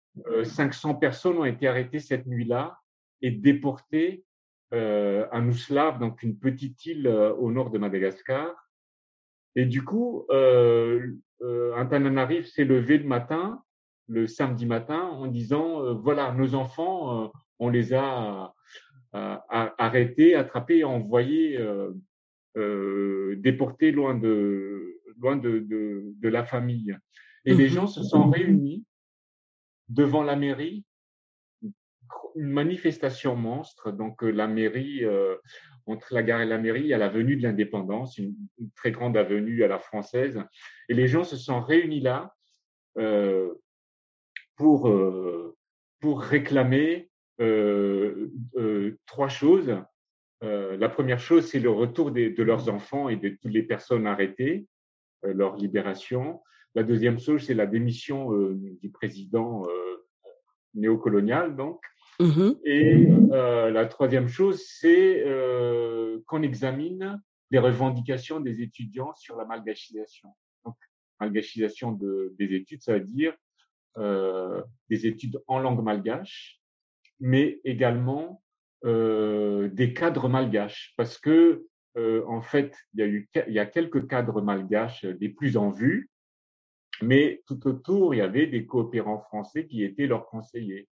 [0.44, 2.78] 500 personnes ont été arrêtées cette nuit-là
[3.22, 4.24] et déportées
[4.70, 8.54] à Nouslav, donc une petite île au nord de Madagascar.
[9.56, 10.26] Et du coup,
[11.42, 13.62] euh, Antananarive s'est levé le matin,
[14.08, 18.54] le samedi matin, en disant euh, voilà, nos enfants, euh, on les a
[19.12, 21.58] arrêtés, attrapés et envoyés,
[23.36, 26.96] déportés loin de loin de, de, de la famille.
[27.44, 28.84] Et les gens se sont réunis
[29.88, 30.84] devant la mairie
[32.34, 33.92] une manifestation monstre.
[33.92, 35.04] Donc la mairie,
[35.86, 38.34] entre la gare et la mairie, il y a l'avenue de l'indépendance, une,
[38.74, 40.42] très grande avenue à la française.
[40.88, 42.34] Et les gens se sont réunis là
[42.98, 43.54] euh,
[44.56, 45.56] pour, euh,
[46.00, 49.76] pour réclamer euh, euh trois choses.
[50.42, 53.62] Euh, la première chose, c'est le retour des, de leurs enfants et de toutes les
[53.62, 54.66] personnes arrêtées,
[55.24, 56.42] euh, leur libération.
[56.74, 59.66] La deuxième chose, c'est la démission du président
[60.74, 61.82] néocolonial, donc.
[62.18, 67.20] Mmh et euh, la troisième chose, c'est euh, qu'on examine
[67.50, 70.30] les revendications des étudiants sur la malgachisation.
[70.64, 70.76] Donc,
[71.20, 73.34] malgachisation de, des études, ça veut dire
[73.98, 76.60] euh, des études en langue malgache,
[77.20, 78.45] mais également euh,
[78.84, 81.66] des cadres malgaches, parce que
[81.96, 85.56] euh, en fait, il y a eu il y a quelques cadres malgaches les plus
[85.56, 86.10] en vue,
[87.02, 90.88] mais tout autour, il y avait des coopérants français qui étaient leurs conseillers.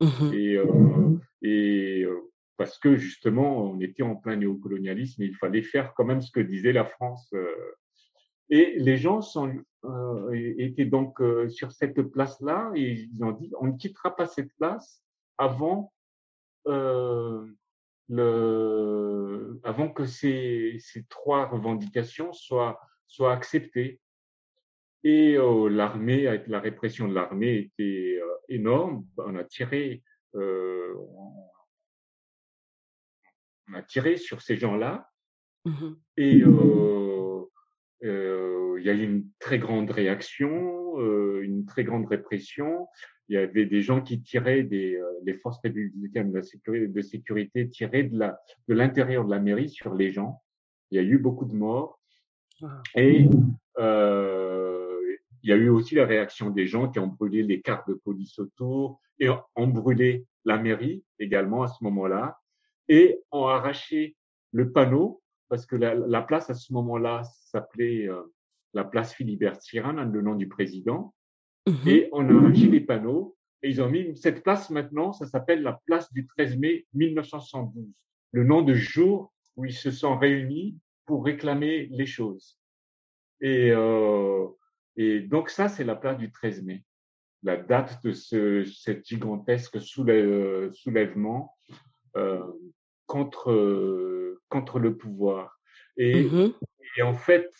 [0.00, 5.36] Mmh et, euh, et euh, parce que justement, on était en plein néocolonialisme et il
[5.36, 7.28] fallait faire quand même ce que disait la France.
[7.34, 7.74] Euh.
[8.48, 9.52] Et les gens sont,
[9.84, 14.54] euh, étaient donc sur cette place-là et ils ont dit on ne quittera pas cette
[14.58, 15.02] place
[15.38, 15.92] avant
[16.66, 17.46] euh,
[18.08, 24.00] le, avant que ces, ces trois revendications soient, soient acceptées.
[25.04, 29.06] Et euh, l'armée, avec la répression de l'armée, était euh, énorme.
[29.18, 30.02] On a tiré,
[30.34, 30.94] on
[33.74, 35.08] a tiré sur ces gens-là.
[35.64, 36.38] Mmh Et il
[38.82, 41.00] y a eu une très grande réaction,
[41.40, 42.86] une très grande répression.
[43.28, 47.02] Il y avait des gens qui tiraient des les forces républicaines de, la sécurité, de
[47.02, 50.42] sécurité tiraient de la de l'intérieur de la mairie sur les gens.
[50.90, 52.00] Il y a eu beaucoup de morts.
[52.62, 52.82] Ah.
[52.94, 53.28] Et
[53.78, 57.88] euh, il y a eu aussi la réaction des gens qui ont brûlé les cartes
[57.88, 62.38] de police autour et ont brûlé la mairie également à ce moment-là
[62.88, 64.16] et ont arraché
[64.52, 68.22] le panneau parce que la, la place à ce moment-là s'appelait euh,
[68.74, 71.14] la place Philibert Tyrann, le nom du président.
[71.66, 75.26] Mmh et on a arraché les panneaux et ils ont mis cette place maintenant, ça
[75.26, 77.88] s'appelle la place du 13 mai 1972,
[78.32, 82.58] le nom de jour où ils se sont réunis pour réclamer les choses.
[83.40, 84.46] Et, euh,
[84.96, 86.84] et donc ça, c'est la place du 13 mai,
[87.42, 91.56] la date de ce cet gigantesque soulèvement
[92.16, 92.44] euh,
[93.06, 95.58] contre contre le pouvoir.
[95.96, 96.52] Et, mmh
[96.98, 97.50] et en fait,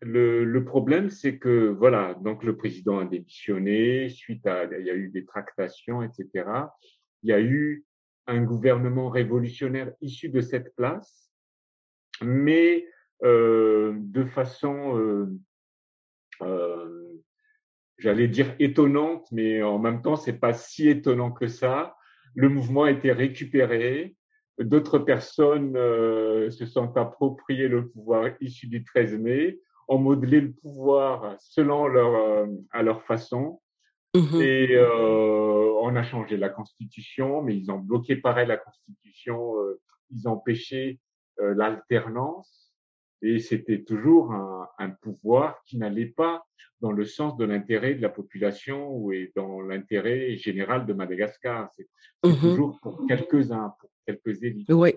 [0.00, 4.90] le, le problème, c'est que voilà, donc le président a démissionné suite à il y
[4.90, 6.48] a eu des tractations, etc.
[7.22, 7.84] Il y a eu
[8.26, 11.32] un gouvernement révolutionnaire issu de cette place,
[12.22, 12.86] mais
[13.24, 15.26] euh, de façon, euh,
[16.42, 17.14] euh,
[17.96, 21.96] j'allais dire étonnante, mais en même temps, c'est pas si étonnant que ça.
[22.34, 24.14] Le mouvement a été récupéré.
[24.58, 29.58] D'autres personnes euh, se sont appropriées le pouvoir issu du 13 mai,
[29.88, 33.60] ont modelé le pouvoir selon leur euh, à leur façon.
[34.14, 39.54] Mmh Et euh, on a changé la constitution, mais ils ont bloqué pareil la constitution.
[40.10, 40.98] ils ont empêché
[41.38, 42.72] l'alternance
[43.22, 46.44] et c'était toujours un, un, pouvoir qui n'allait pas
[46.80, 51.70] dans le sens de l'intérêt de la population ou dans l'intérêt général de Madagascar.
[51.76, 51.88] C'est
[52.24, 54.70] mmh toujours pour quelques-uns, pour quelques élites.
[54.70, 54.94] Oui,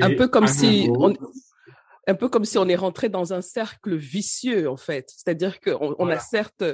[0.00, 1.14] un peu comme si on,
[2.08, 5.12] un peu comme si on est rentré dans un cercle vicieux en fait.
[5.14, 6.64] C'est-à-dire qu'on on a certes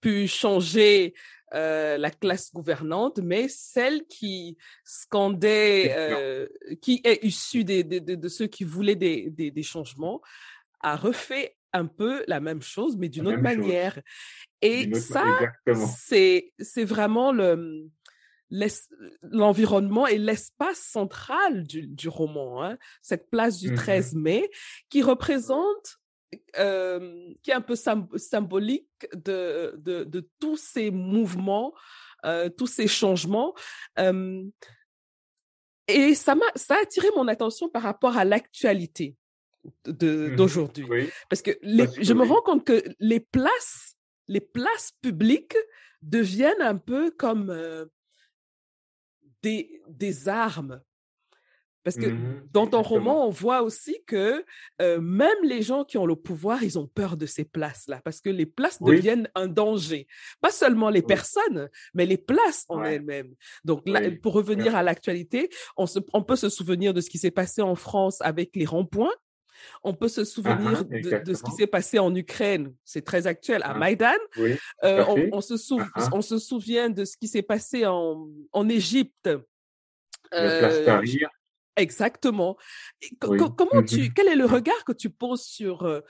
[0.00, 1.14] pu changer
[1.54, 6.46] euh, la classe gouvernante, mais celle qui scandait, euh,
[6.80, 10.20] qui est issue des, de, de, ceux qui voulaient des, changements,
[10.80, 14.00] a refait un peu la même chose, mais d'une autre manière.
[14.62, 15.24] Et ça,
[15.88, 16.52] c'est
[16.84, 17.88] vraiment le
[18.50, 24.50] l'environnement et l'espace central du, du roman, hein, cette place du 13 mmh mai,
[24.88, 25.98] qui représente
[26.58, 31.72] euh, qui est un peu symbolique de, de, de, tous ces mouvements,
[32.24, 33.54] euh, tous ces changements.
[33.98, 34.42] Euh,
[35.88, 39.16] et ça m'a, ça a attiré mon attention par rapport à l'actualité
[39.86, 39.92] mmh
[40.36, 40.86] d'aujourd'hui.
[41.28, 43.96] Parce que les, je me rends compte que les places,
[44.28, 45.56] les places publiques
[46.02, 47.86] deviennent un peu comme euh,
[49.46, 50.80] des, des armes
[51.86, 54.44] parce que mmh dans ton roman, on voit aussi que
[54.82, 58.20] euh, même les gens qui ont le pouvoir, ils ont peur de ces places-là, parce
[58.20, 60.08] que les places deviennent un danger.
[60.40, 63.32] Pas seulement les personnes, mais les places en elles-mêmes.
[63.64, 67.30] Donc là, pour revenir à l'actualité, on, on peut se souvenir de ce qui s'est
[67.30, 69.14] passé en France avec les ronds-points.
[69.82, 73.62] On peut se souvenir de, de, ce qui s'est passé en Ukraine, c'est très actuel,
[73.62, 73.74] à ah.
[73.74, 74.12] Maïdan.
[74.38, 75.80] Euh, on, on, se sou
[76.12, 79.30] on se souvient de ce qui s'est passé en, en Égypte.
[80.34, 80.98] Euh,
[81.76, 82.56] Exactement.
[83.20, 86.00] comment mmh tu, quel est le regard que tu poses sur euh,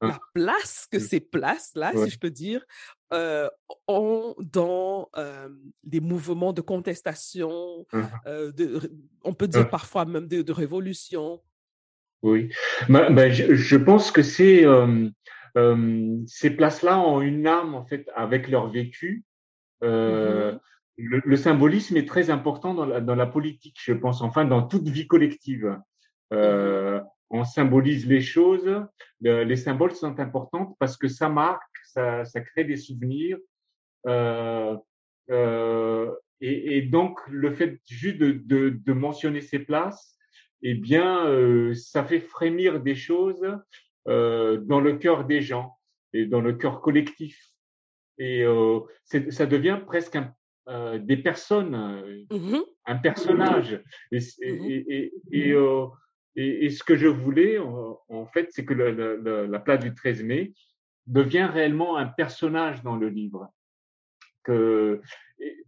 [0.00, 0.08] ah.
[0.08, 1.00] la place que mmh.
[1.00, 2.64] ces places-là, si je peux dire,
[3.12, 3.48] euh,
[3.88, 5.48] ont dans euh,
[5.82, 8.92] des mouvements de contestation, mmh euh, de,
[9.22, 11.42] on peut dire parfois même de, de révolution?
[12.24, 12.48] Oui,
[12.88, 14.64] bah, bah, je, je, pense que c'est
[16.26, 19.24] ces places-là ont une âme en fait avec leur vécu.
[19.82, 20.58] Mmh
[20.96, 24.88] le, symbolisme est très important dans la, dans la, politique, je pense, enfin dans toute
[24.88, 25.78] vie collective.
[26.32, 27.00] Euh,
[27.30, 28.86] on symbolise les choses,
[29.20, 33.38] les symboles sont importants parce que ça marque, ça, ça crée des souvenirs.
[34.06, 34.76] Euh,
[35.30, 40.13] euh, et, et, donc le fait juste de, de, de, mentionner ces places,
[40.66, 43.46] eh bien, euh, ça fait frémir des choses
[44.08, 45.76] euh, dans le cœur des gens
[46.14, 47.38] et dans le cœur collectif.
[48.16, 53.82] Et euh, ça devient presque un, des personnes, mmh un personnage.
[54.10, 59.58] Et, mmh et, et, et, ce que je voulais, en, fait, c'est que le, la
[59.58, 60.54] place du 13 mai
[61.06, 63.52] devient réellement un personnage dans le livre.
[64.44, 65.02] Que,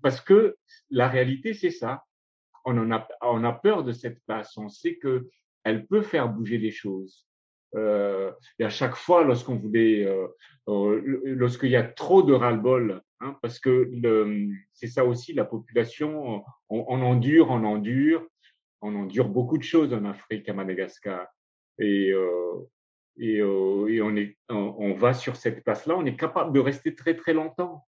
[0.00, 0.56] parce que
[0.90, 2.04] la réalité, c'est ça.
[2.66, 4.56] On, en a, on a peur de cette place.
[4.58, 5.28] On sait que
[5.64, 7.26] elle peut faire bouger les choses.
[7.74, 10.28] Euh, et à chaque fois, lorsqu'on voulait, euh,
[10.68, 13.90] euh, lorsqu'il y a trop de ras-le-bol, hein, parce que
[14.72, 18.26] c'est ça aussi, la population, on, endure, on endure,
[18.80, 21.26] on endure beaucoup de choses en Afrique, à Madagascar.
[21.78, 22.12] Et,
[23.18, 27.34] et, on, est, on, va sur cette place-là, on est capable de rester très très
[27.34, 27.84] longtemps.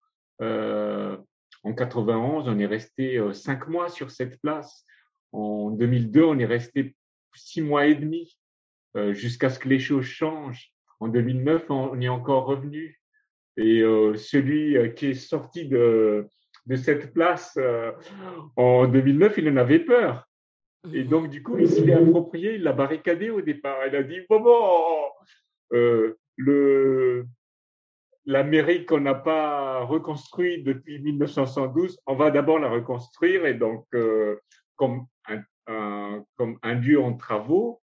[1.68, 4.86] Euh, en 91, on est resté cinq mois sur cette place.
[5.32, 6.96] En 2002, on est resté
[7.36, 8.38] six mois et demi.
[8.98, 10.72] Euh, jusqu'à ce que les choses changent.
[11.00, 13.00] En 2009, on est encore revenu.
[13.56, 16.28] Et euh, celui euh, qui est sorti de,
[16.66, 17.58] de cette place
[18.56, 20.28] en 2009, il en avait peur.
[20.94, 21.08] Et mmh.
[21.08, 23.78] donc, du coup, il s'est approprié, il l'a barricadé au départ.
[23.88, 24.58] Il a dit, bon, bon,
[25.72, 27.28] le,
[28.28, 33.48] la mairie qu'on n'a pas reconstruite depuis 1912, on va d'abord la reconstruire.
[33.48, 33.88] Et donc,
[34.76, 37.82] comme, un, un, comme un lieu en travaux,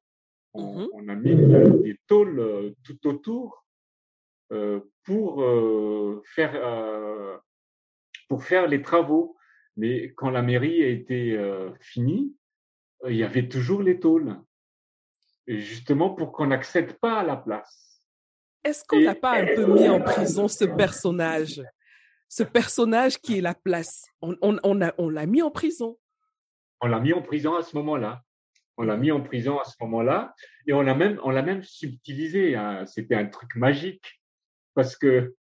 [0.55, 3.67] Mmh on, a mis des tôles euh, tout autour
[4.53, 6.53] euh, pour euh, faire
[8.29, 9.37] pour faire les travaux.
[9.77, 11.37] Mais quand la mairie a été
[11.81, 12.37] finie,
[13.09, 14.41] il y avait toujours les tôles.
[15.49, 17.94] Et justement pour qu'on n'accède pas à la place.
[18.65, 21.63] Est-ce qu'on n'a pas un peu mis en prison ce personnage?
[22.29, 24.07] Ce personnage qui est la place.
[24.23, 25.99] On, l'a mis en prison.
[26.81, 28.23] On l'a mis en prison à ce moment-là.
[28.77, 30.35] On l'a mis en prison à ce moment-là
[30.67, 32.57] et on l'a même, même subtilisé.
[32.57, 32.87] Hein.
[32.87, 34.21] C'était un truc magique
[34.75, 35.37] parce que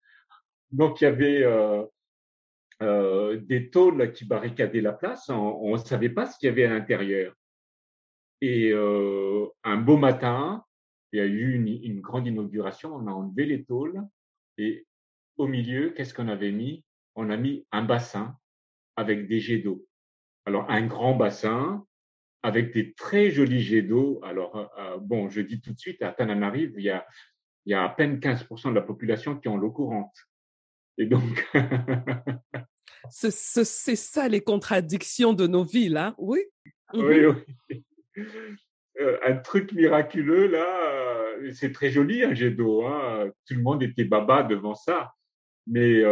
[0.70, 1.85] donc il y avait euh,
[2.83, 5.29] euh, des tôles qui barricadaient la place.
[5.31, 7.35] On ne savait pas ce qu'il y avait à l'intérieur.
[8.41, 10.64] Et euh, un beau matin,
[11.15, 12.93] il y a eu une, une, grande inauguration.
[12.93, 14.03] On a enlevé les tôles
[14.59, 14.85] et
[15.37, 16.85] au milieu, qu'est-ce qu'on avait mis?
[17.15, 18.37] On a mis un bassin
[18.97, 19.87] avec des jets d'eau.
[20.45, 21.87] Alors un grand bassin
[22.43, 24.19] avec des très jolis jets d'eau.
[24.25, 27.07] Alors, euh, euh, bon, je dis tout de suite, à Tananarive, il y a,
[27.65, 30.17] il y a à peine 15% de la population qui ont l'eau courante.
[30.99, 31.49] Et donc...
[33.09, 33.31] c'est
[33.97, 36.17] ça les contradictions de nos villes, hein?
[36.19, 36.41] Oui?
[36.93, 37.45] Oui, mhm.
[37.71, 37.85] oui.
[39.01, 42.85] Euh, un truc miraculeux, là, c'est très joli, un jet d'eau.
[42.87, 43.31] Hein.
[43.47, 45.13] Tout le monde était baba devant ça.
[45.67, 46.03] Mais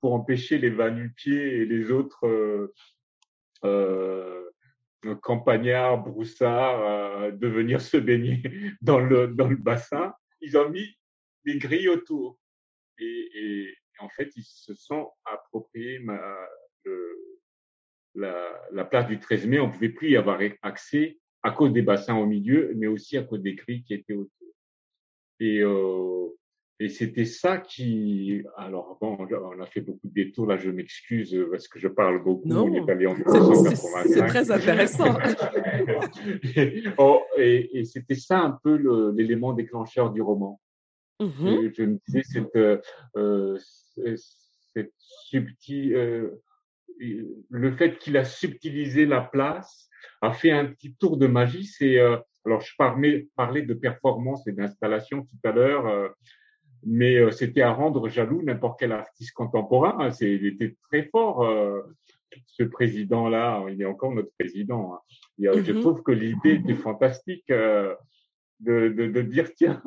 [0.00, 2.70] pour empêcher les vanupiers et les autres
[5.22, 8.42] campagnards, broussards, euh, de venir se baigner
[8.82, 10.98] dans le, dans le bassin, ils ont mis
[11.44, 12.38] des grilles autour.
[12.98, 16.20] Et, et en fait, ils se sont appropriés ma,
[18.14, 19.60] la, la, place du 13 mai.
[19.60, 23.22] On pouvait plus y avoir accès à cause des bassins au milieu, mais aussi à
[23.22, 24.48] cause des grilles qui étaient autour.
[25.38, 26.28] Et euh,
[26.80, 28.42] et c'était ça qui.
[28.56, 30.46] Alors, bon, on a fait beaucoup de détours.
[30.46, 32.48] Là, je m'excuse parce que je parle beaucoup.
[32.48, 32.68] Non,
[34.06, 35.16] c'est très intéressant.
[36.98, 40.60] oh, et, et c'était ça un peu l'élément déclencheur du roman.
[41.20, 42.56] Mmh je, me disais, cette,
[43.16, 43.58] euh,
[44.74, 46.42] cette subtil, euh,
[46.98, 49.88] le fait qu'il a subtilisé la place
[50.20, 51.64] a fait un petit tour de magie.
[51.64, 55.86] C'est euh, alors je parlais, parlais de performance et d'installation tout à l'heure.
[55.86, 56.08] Euh,
[56.86, 59.96] mais euh, c'était à rendre jaloux n'importe quel artiste contemporain.
[59.98, 60.10] Hein.
[60.10, 61.46] C'est, il était très fort,
[62.46, 63.64] ce président-là.
[63.70, 64.94] Il est encore notre président.
[64.94, 64.98] Hein.
[65.38, 65.80] Je mm-hmm.
[65.80, 67.50] trouve que l'idée était fantastique.
[68.68, 69.82] Euh, de, de, de, dire tiens,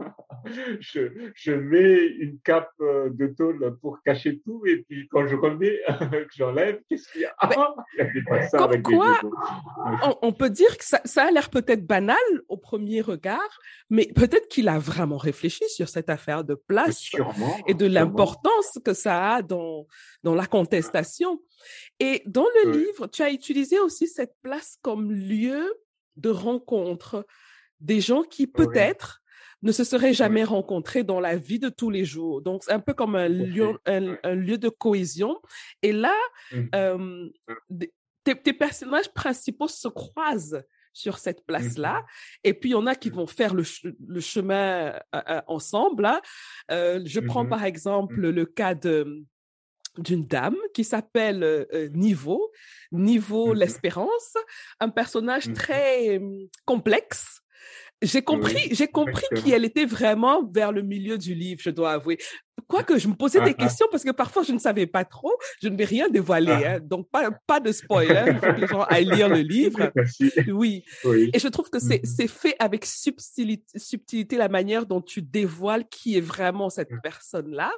[0.80, 5.36] je, je, mets une cape euh, de tôle pour cacher tout et puis quand je
[5.36, 5.80] remets,
[6.12, 7.34] que j'enlève, qu'est-ce qu'il y a?
[7.40, 7.76] Ah, pas
[8.50, 9.20] ça avec quoi,
[10.04, 12.18] on, on, peut dire que ça, ça a l'air peut-être banal
[12.50, 13.60] au premier regard,
[13.90, 18.80] mais peut-être qu'il a vraiment réfléchi sur cette affaire de place sûrement, et de l'importance
[18.84, 19.88] que ça a dans,
[20.24, 21.42] dans la contestation.
[22.00, 25.74] Et dans le livre, tu as utilisé aussi cette place comme lieu
[26.18, 27.26] de rencontre
[27.80, 29.22] des gens qui peut-être
[29.64, 32.42] ne se seraient jamais rencontrés dans la vie de tous les jours.
[32.42, 35.40] Donc, c'est un peu comme un lieu, un, lieu de cohésion.
[35.82, 36.14] Et là,
[36.52, 36.62] mmh.
[36.76, 37.30] euh,
[38.24, 40.62] tes, personnages principaux se croisent
[40.94, 42.02] sur cette place-là.
[42.02, 42.06] Mmh
[42.44, 43.64] et puis, il y en a qui vont faire le,
[44.08, 46.06] le chemin euh, euh, ensemble.
[46.06, 46.22] Hein.
[46.70, 49.24] je prends par exemple le cas de
[49.98, 52.52] d'une dame qui s'appelle Niveau,
[52.92, 54.38] Niveau mmh l'Espérance,
[54.80, 56.22] un personnage très
[56.66, 57.42] complexe
[58.02, 62.18] j'ai compris, j'ai compris qu'elle était vraiment vers le milieu du livre, je dois avouer.
[62.68, 63.64] Quoique je me posais des ah, ah.
[63.64, 66.74] questions parce que parfois je ne savais pas trop, je ne vais rien dévoiler, ah.
[66.74, 69.92] hein, donc pas, pas de spoiler, il faut que les gens aillent lire le livre.
[70.48, 70.84] Oui.
[71.06, 71.32] oui.
[71.34, 72.16] Et je trouve que c'est, mm-hmm.
[72.16, 77.02] c'est fait avec subtilité, subtilité la manière dont tu dévoiles qui est vraiment cette mm.
[77.02, 77.72] personne-là.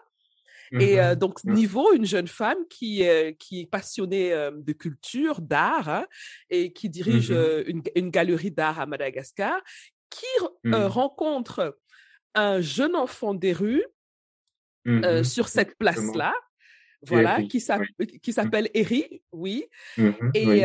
[0.73, 1.15] Et euh, mm-hmm.
[1.15, 1.53] donc, mm.
[1.53, 6.05] Niveau, une jeune femme qui, euh, qui est passionnée euh, de culture, d'art, hein,
[6.49, 7.63] et qui dirige mm-hmm.
[7.67, 9.59] une, une, galerie d'art à Madagascar,
[10.09, 10.25] qui
[10.63, 10.75] mmh.
[10.75, 11.77] rencontre
[12.35, 13.85] un jeune enfant des rues
[14.85, 16.33] mmh sur cette place-là,
[17.01, 19.65] voilà, qui s'appelle Eri, oui.
[20.33, 20.63] Et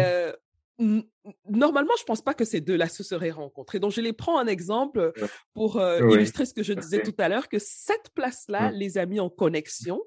[1.48, 3.78] normalement, je pense pas que ces deux-là se seraient rencontrés.
[3.80, 5.12] Donc, je les prends en exemple
[5.52, 9.20] pour illustrer ce que je disais tout à l'heure, que cette place-là les a mis
[9.20, 10.02] en connexion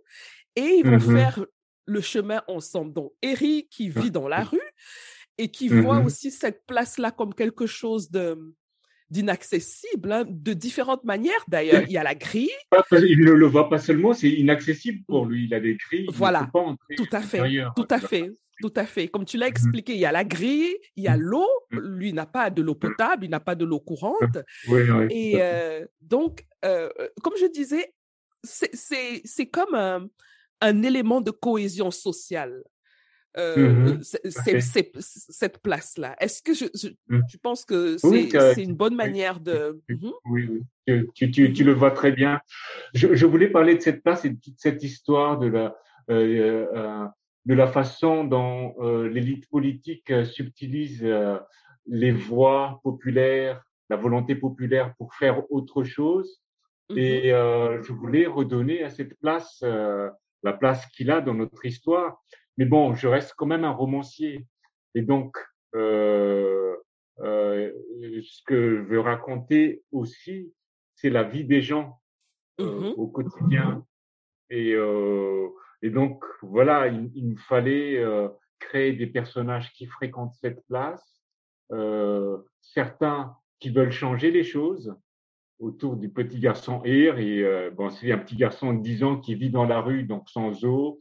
[0.55, 1.45] et ils vont faire
[1.85, 2.93] le chemin ensemble.
[2.93, 4.59] Donc, Eri qui vit dans la rue
[5.37, 8.37] et qui voit aussi cette place-là comme quelque chose de
[9.09, 11.83] d'inaccessible, hein, de différentes manières d'ailleurs.
[11.83, 12.49] Il y a la grille.
[12.91, 15.45] Il ne le voit pas seulement, c'est inaccessible pour lui.
[15.45, 16.07] Il a des grilles.
[16.11, 16.49] Voilà,
[16.95, 18.31] tout à fait, tout à fait.
[18.59, 19.07] Tout à fait.
[19.07, 21.47] Comme tu l'as expliqué, il y a la grille, il y a l'eau.
[21.69, 24.39] Lui n'a pas de l'eau potable, il n'a pas de l'eau courante.
[25.11, 26.89] Et euh, donc, euh,
[27.21, 27.93] comme je disais,
[28.43, 30.07] c'est comme un,
[30.61, 32.63] un, élément de cohésion sociale.
[33.37, 36.15] Euh, cette place-là.
[36.19, 37.21] Est-ce que je, je, mmh.
[37.29, 39.79] tu penses que c'est une bonne manière de...
[39.89, 40.49] Mmh oui,
[40.87, 41.07] oui.
[41.13, 42.39] Tu, tu, tu, le vois très bien.
[42.93, 45.75] Je, je, voulais parler de cette place et de toute cette histoire de la,
[46.09, 47.05] euh, euh,
[47.45, 51.05] de la façon dont euh, l'élite politique subtilise
[51.85, 56.41] les voix populaires, la volonté populaire pour faire autre chose.
[56.89, 62.23] Mmh et je voulais redonner à cette place la place qu'il a dans notre histoire.
[62.57, 64.45] Mais bon, je reste quand même un romancier.
[64.95, 65.37] Et donc,
[65.75, 66.75] euh,
[67.19, 67.71] euh,
[68.23, 70.53] ce que je veux raconter aussi,
[70.95, 71.99] c'est la vie des gens
[72.59, 73.85] euh, mmh au quotidien.
[74.49, 74.75] Et,
[75.81, 78.01] et donc, voilà, il, il me fallait
[78.59, 81.21] créer des personnages qui fréquentent cette place,
[82.61, 84.95] certains qui veulent changer les choses
[85.59, 87.19] autour du petit garçon Ir.
[87.19, 90.29] Et bon, c'est un petit garçon de 10 ans qui vit dans la rue, donc
[90.29, 90.97] sans eau,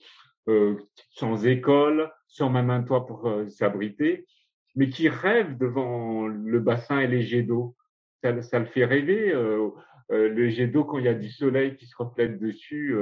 [1.11, 4.27] sans école, sans même un toit pour euh, s'abriter,
[4.75, 7.77] mais qui rêve devant le bassin et les jets d'eau.
[8.23, 9.33] Ça, le fait rêver.
[9.33, 9.71] Euh,
[10.11, 12.95] le jet d'eau, quand il y a du soleil qui se reflète dessus,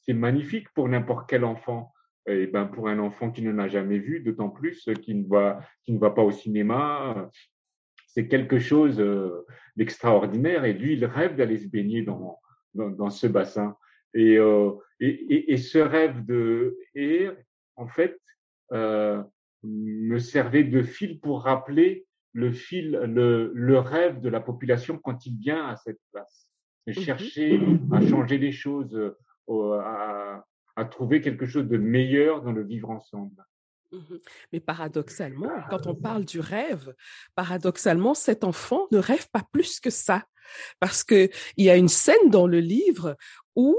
[0.00, 1.92] c'est magnifique pour n'importe quel enfant.
[2.26, 5.60] Et ben pour un enfant qui n'en a jamais vu, d'autant plus qui ne va
[5.88, 7.28] ne va pas au cinéma,
[8.06, 9.04] c'est quelque chose
[9.76, 10.64] d'extraordinaire.
[10.64, 12.38] Et lui, il rêve d'aller se baigner dans,
[12.74, 13.76] dans ce bassin.
[14.14, 17.28] Et, euh, et, et, et, ce rêve de et
[17.76, 18.18] en fait,
[18.72, 19.22] euh,
[19.64, 25.26] me servait de fil pour rappeler le fil, le, le, rêve de la population quand
[25.26, 26.48] il vient à cette place.
[26.86, 27.60] Et mmh chercher
[27.92, 30.44] à changer les choses, euh, à,
[30.76, 33.44] à trouver quelque chose de meilleur dans le vivre ensemble.
[33.92, 34.16] Mmh
[34.52, 36.94] Mais paradoxalement, quand on parle du rêve,
[37.34, 40.24] paradoxalement, cet enfant ne rêve pas plus que ça.
[40.78, 43.16] Parce que il y a une scène dans le livre
[43.56, 43.74] où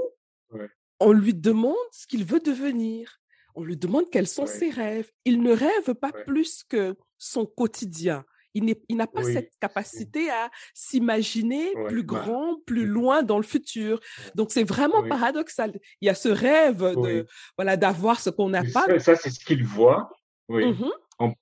[1.00, 3.20] on lui demande ce qu'il veut devenir.
[3.56, 5.10] On lui demande quels sont ses rêves.
[5.24, 8.26] Il ne rêve pas plus que son quotidien.
[8.54, 14.00] Il n'a pas cette capacité à s'imaginer plus bah, grand, plus loin dans le futur.
[14.34, 15.78] Donc c'est vraiment paradoxal.
[16.00, 17.26] Il y a ce rêve de
[17.58, 19.00] voilà d'avoir ce qu'on n'a pas.
[19.00, 20.10] Ça, c'est ce qu'il voit.
[20.48, 20.66] Oui.
[20.66, 20.86] Mmh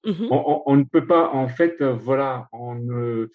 [0.06, 3.28] mmh on, ne peut pas, en fait, euh, voilà, on,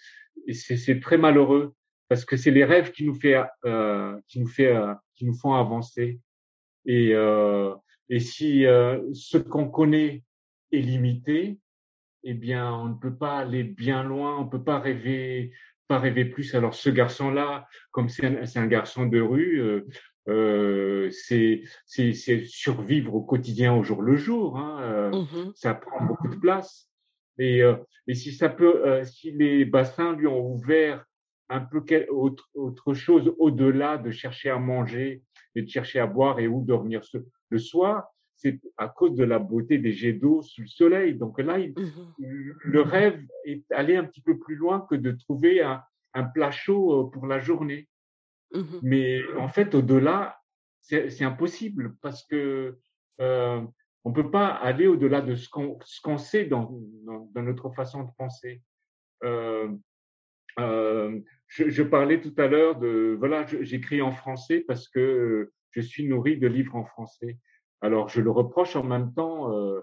[0.53, 1.73] c'est très malheureux
[2.07, 5.35] parce que c'est les rêves qui nous fait, euh, qui nous fait, euh, qui nous
[5.35, 6.19] font avancer.
[6.85, 7.75] Et, euh,
[8.07, 10.23] et si euh, ce qu'on connaît
[10.71, 11.59] est limité,
[12.23, 15.51] eh bien, on ne peut pas aller bien loin, on ne peut pas rêver,
[15.87, 16.55] pas rêver plus.
[16.55, 19.87] Alors, ce garçon-là, comme c'est un, un, garçon de rue, euh,
[20.29, 21.63] euh c'est
[22.45, 24.57] survivre au quotidien au jour le jour.
[24.57, 26.89] Hein, mmh Ça prend beaucoup de place.
[27.39, 27.61] Et,
[28.07, 31.05] et si ça peut, si les bassins lui ont ouvert
[31.49, 35.23] un peu autre, autre chose au-delà de chercher à manger
[35.55, 37.01] et de chercher à boire et où dormir
[37.49, 41.15] le soir, c'est à cause de la beauté des jets d'eau sous le soleil.
[41.15, 45.11] Donc là, il, mmh le rêve est allé un petit peu plus loin que de
[45.11, 45.83] trouver un,
[46.13, 47.89] un plat chaud euh, pour la journée.
[48.53, 50.39] Mmh Mais en fait, au-delà,
[50.81, 52.77] c'est impossible parce que
[53.19, 53.61] euh,
[54.05, 56.71] on peut pas aller au-delà de ce qu'on sait dans,
[57.03, 58.61] dans, dans, notre façon de penser.
[59.23, 59.69] Euh,
[60.61, 65.53] euh, je, je, parlais tout à l'heure de voilà, j'écris en français parce que euh,
[65.71, 67.37] je suis nourri de livres en français.
[67.81, 69.81] Alors je le reproche en même temps euh,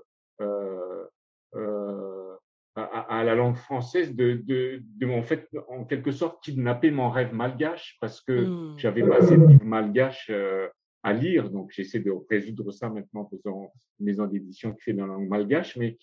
[2.75, 7.09] à, à, la langue française de, de, de, en fait en quelque sorte kidnapper mon
[7.09, 8.79] rêve malgache parce que mmh.
[8.79, 10.31] j'avais pas assez de livres malgaches
[11.03, 14.93] à lire, donc j'essaie de résoudre ça maintenant en faisant une maison d'édition qui fait
[14.93, 15.97] dans la langue malgache, mais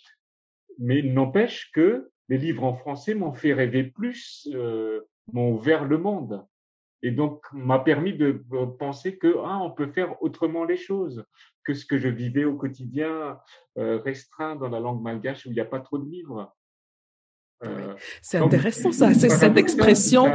[0.79, 5.01] mais n'empêche que les livres en français m'ont fait rêver plus, euh,
[5.31, 6.45] m'ont ouvert le monde.
[7.01, 8.31] Et donc, m'a permis de
[8.79, 11.25] penser que ah, on peut faire autrement les choses
[11.65, 13.39] que ce que je vivais au quotidien
[13.77, 16.53] euh, restreint dans la langue malgache où il n'y a pas trop de livres.
[18.21, 20.25] C'est intéressant ça, c'est cette expression.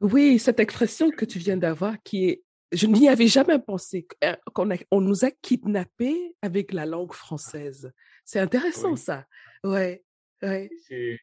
[0.00, 2.42] Oui, cette expression que tu viens d'avoir qui est
[2.72, 7.92] je n'y avais jamais pensé euh, qu'on on nous a kidnappés avec la langue française.
[8.24, 9.24] C'est intéressant ça.
[9.64, 10.04] Ouais,
[10.42, 10.70] ouais.
[10.86, 11.18] C'est,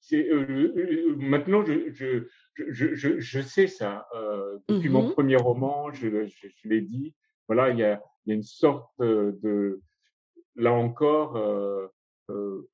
[0.00, 4.06] c'est euh, maintenant je, je, je, je, je sais ça.
[4.14, 6.26] Euh, depuis mon mmh premier roman, je,
[6.64, 7.14] l'ai dit.
[7.46, 9.80] Voilà, il y a, y a une sorte de,
[10.56, 11.88] là encore, euh,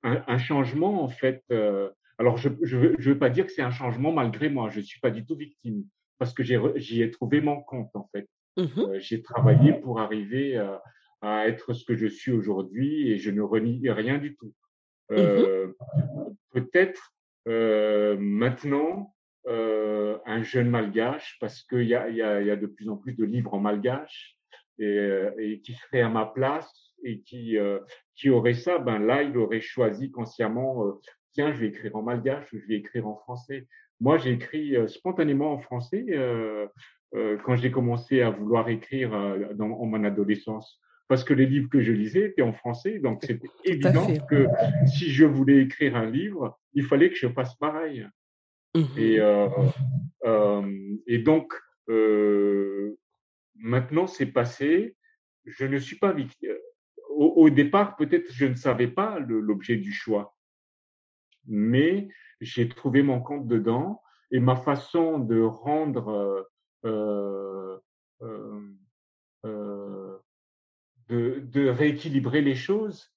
[0.02, 1.44] un, un, changement en fait.
[2.18, 4.68] alors je je veux, pas dire que c'est un changement malgré moi.
[4.70, 5.84] Je suis pas du tout victime
[6.18, 8.28] parce que j'y ai, trouvé mon compte en fait.
[8.56, 10.56] Mmh j'ai travaillé pour arriver
[11.20, 14.52] à, être ce que je suis aujourd'hui et je ne renie rien du tout.
[15.10, 15.72] Mmh euh,
[16.52, 17.12] Peut-être
[17.48, 19.14] euh, maintenant
[19.46, 23.12] euh, un jeune malgache, parce qu'il y a, y, y a de plus en plus
[23.14, 24.36] de livres en malgache
[24.78, 27.80] et, euh, et qui serait à ma place et qui euh,
[28.14, 30.98] qui aurait ça, ben là il aurait choisi consciemment
[31.32, 33.66] tiens je vais écrire en malgache je vais écrire en français.
[34.00, 36.04] Moi, j'ai écrit spontanément en français
[37.12, 39.10] quand j'ai commencé à vouloir écrire
[39.54, 42.98] dans, en mon adolescence parce que les livres que je lisais étaient en français.
[42.98, 44.46] Donc, c'était évident que
[44.86, 48.06] si je voulais écrire un livre, il fallait que je fasse pareil.
[48.74, 49.48] Mmh et, euh,
[50.24, 51.52] euh, et donc,
[51.88, 52.96] euh,
[53.54, 54.96] maintenant, c'est passé.
[55.44, 56.56] Je ne suis pas victime.
[57.10, 60.34] Au, au départ, peut-être je ne savais pas l'objet du choix.
[61.46, 62.08] Mais
[62.40, 64.00] j'ai trouvé mon compte dedans
[64.30, 66.48] et ma façon de rendre,
[66.84, 67.78] euh,
[68.22, 68.68] euh,
[69.44, 70.18] euh,
[71.08, 73.12] de, de, rééquilibrer les choses,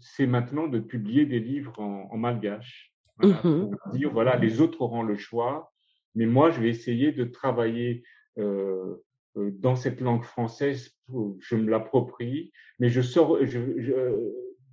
[0.00, 2.92] c'est maintenant de publier des livres en, en malgache.
[3.18, 5.72] Voilà, mmh pour dire, voilà, les autres auront le choix,
[6.14, 8.02] mais moi, je vais essayer de travailler
[8.38, 8.96] euh,
[9.36, 13.92] euh dans cette langue française, pour, je me l'approprie, mais je sors, je, je,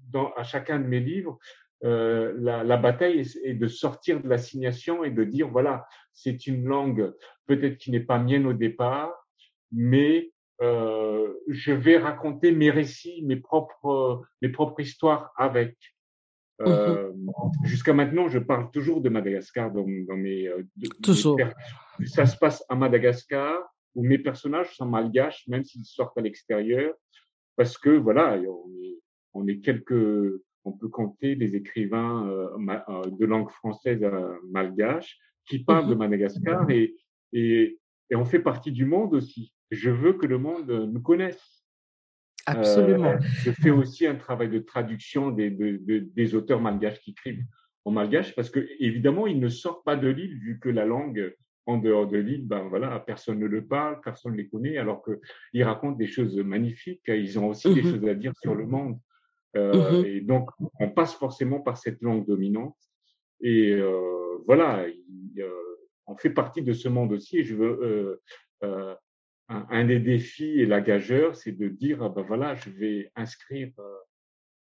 [0.09, 1.39] dans, à chacun de mes livres,
[1.83, 6.65] euh, la, la, bataille est, de sortir de l'assignation et de dire voilà, c'est une
[6.65, 7.13] langue
[7.45, 9.11] peut-être qui n'est pas mienne au départ,
[9.71, 10.31] mais
[10.61, 15.75] euh, je vais raconter mes récits, mes propres, mes propres histoires avec.
[16.59, 17.11] Mmh euh,
[17.63, 20.47] Jusqu'à maintenant, je parle toujours de Madagascar dans, dans mes.
[20.47, 20.63] Euh,
[21.03, 21.37] toujours.
[22.05, 23.59] ça se passe à Madagascar
[23.93, 26.93] où mes personnages sont malgaches, même s'ils sortent à l'extérieur,
[27.55, 28.99] parce que voilà, on est,
[29.33, 34.03] on est quelques on peut compter des écrivains euh, de langue française
[34.49, 36.95] malgache qui parlent de mmh Madagascar et,
[37.33, 37.79] et,
[38.09, 39.53] et, on fait partie du monde aussi.
[39.71, 41.63] Je veux que le monde nous connaisse.
[42.45, 43.13] Absolument.
[43.13, 47.11] Euh, je fais aussi un travail de traduction des, de, de, des auteurs malgaches qui
[47.11, 47.43] écrivent
[47.85, 51.33] en malgache parce que évidemment ils ne sortent pas de l'île vu que la langue
[51.67, 55.03] en dehors de l'île, ben voilà, personne ne le parle, personne ne les connaît, alors
[55.03, 57.01] qu'ils racontent des choses magnifiques.
[57.07, 58.99] Ils ont aussi des mmh choses à dire sur le monde.
[59.57, 62.77] Euh, mmh Et donc, on passe forcément par cette langue dominante.
[63.41, 64.85] Et euh, voilà,
[66.05, 67.39] on fait partie de ce monde aussi.
[67.39, 68.21] Et je veux euh,
[68.63, 68.95] euh
[69.47, 73.71] un, des défis et la gageur, c'est de dire, ah ben voilà, je vais inscrire
[73.79, 73.83] euh,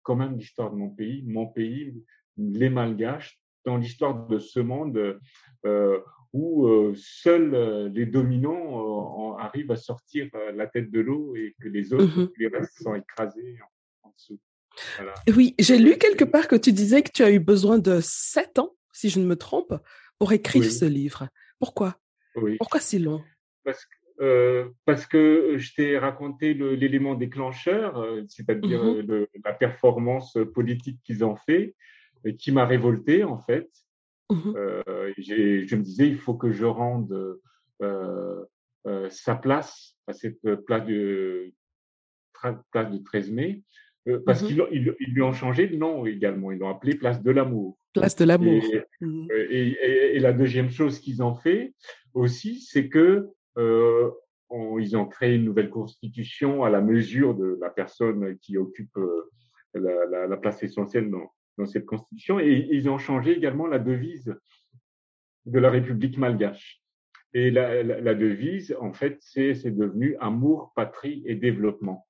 [0.02, 1.94] quand même l'histoire de mon pays, mon pays,
[2.36, 5.18] les Malgaches, dans l'histoire de ce monde
[5.64, 6.00] euh,
[6.32, 11.94] où euh, seuls les dominants arrivent à sortir la tête de l'eau et que les
[11.94, 13.56] autres, mmh les restes, sont écrasés
[14.02, 14.40] en, en dessous.
[15.34, 18.58] Oui, j'ai lu quelque part que tu disais que tu as eu besoin de sept
[18.58, 19.72] ans, si je ne me trompe,
[20.18, 21.28] pour écrire ce livre.
[21.58, 21.96] Pourquoi?
[22.34, 22.56] Oui.
[22.58, 23.22] Pourquoi si long?
[23.64, 29.52] Parce que, euh, parce que je t'ai raconté l'élément déclencheur, euh, c'est-à-dire mmh euh, la
[29.52, 31.74] performance politique qu'ils ont fait,
[32.24, 33.68] et qui m'a révolté en fait.
[34.30, 37.38] Mmh euh, je me disais, il faut que je rende
[37.82, 38.44] euh,
[39.10, 41.52] sa place à cette place de,
[42.70, 43.62] place de 13 mai.
[44.06, 46.52] Euh, parce mmh qu'ils ils, ils lui ont changé de nom également.
[46.52, 47.78] Ils l'ont appelé Place de l'amour.
[47.94, 48.62] Place de l'amour.
[48.62, 51.72] Et, euh, et, et, et, la deuxième chose qu'ils ont fait
[52.12, 54.10] aussi, c'est que euh,
[54.50, 58.96] on, ils ont créé une nouvelle constitution à la mesure de la personne qui occupe
[58.96, 59.30] euh,
[59.74, 62.38] la, la, la, place essentielle dans, dans cette constitution.
[62.40, 64.34] Et ils ont changé également la devise
[65.46, 66.80] de la République malgache.
[67.32, 72.06] Et la, la, devise, en fait, c'est devenu amour, patrie et développement.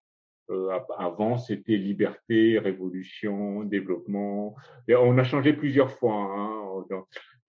[0.51, 4.55] Euh, avant, c'était liberté, révolution, développement.
[4.87, 6.15] Et on a changé plusieurs fois.
[6.15, 6.85] Hein,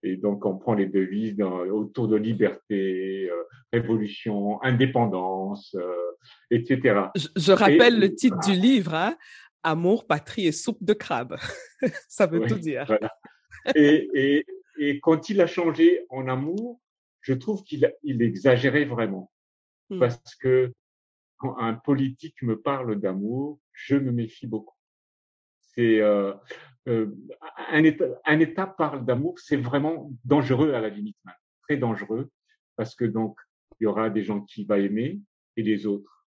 [0.02, 3.42] et donc, on prend les devises dans, autour de liberté, euh,
[3.72, 6.12] révolution, indépendance, euh,
[6.50, 7.00] etc.
[7.14, 9.16] Je, je rappelle et, le titre du livre, hein,
[9.62, 11.36] Amour, patrie et soupe de crabe.
[12.08, 12.84] Ça veut oui, tout dire.
[12.86, 13.12] Voilà.
[13.74, 14.46] Et, et,
[14.78, 16.80] et, quand il a changé en amour,
[17.20, 19.32] je trouve qu'il il exagérait vraiment.
[19.90, 19.98] Hmm.
[19.98, 20.72] Parce que
[21.38, 24.76] quand un politique me parle d'amour, je me méfie beaucoup.
[25.60, 26.32] C'est euh,
[26.88, 27.14] euh,
[27.70, 31.16] un, état, un état parle d'amour, c'est vraiment dangereux à la limite,
[31.62, 32.30] très dangereux,
[32.76, 33.38] parce que donc
[33.80, 35.20] il y aura des gens qui vont aimer
[35.56, 36.26] et les autres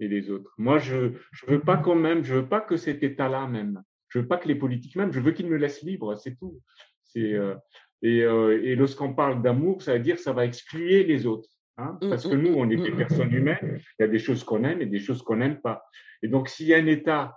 [0.00, 0.52] et les autres.
[0.58, 4.18] Moi, je je veux pas quand même, je veux pas que cet état-là même, je
[4.18, 6.60] veux pas que les politiques même, je veux qu'ils me laissent libre, c'est tout.
[7.04, 7.54] C'est euh,
[8.02, 11.48] et, euh, et lorsqu'on parle d'amour, ça veut dire que ça va exclure les autres.
[11.76, 14.08] Hein, mmh, parce que mmh, nous, on est des mmh, personnes humaines, il y a
[14.08, 15.84] des choses qu'on aime et des choses qu'on n'aime pas.
[16.22, 17.36] Et donc, si un État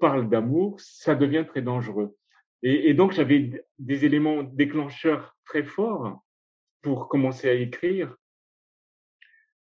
[0.00, 2.16] parle d'amour, ça devient très dangereux.
[2.62, 6.24] Et, donc, j'avais des éléments déclencheurs très forts
[6.82, 8.16] pour commencer à écrire.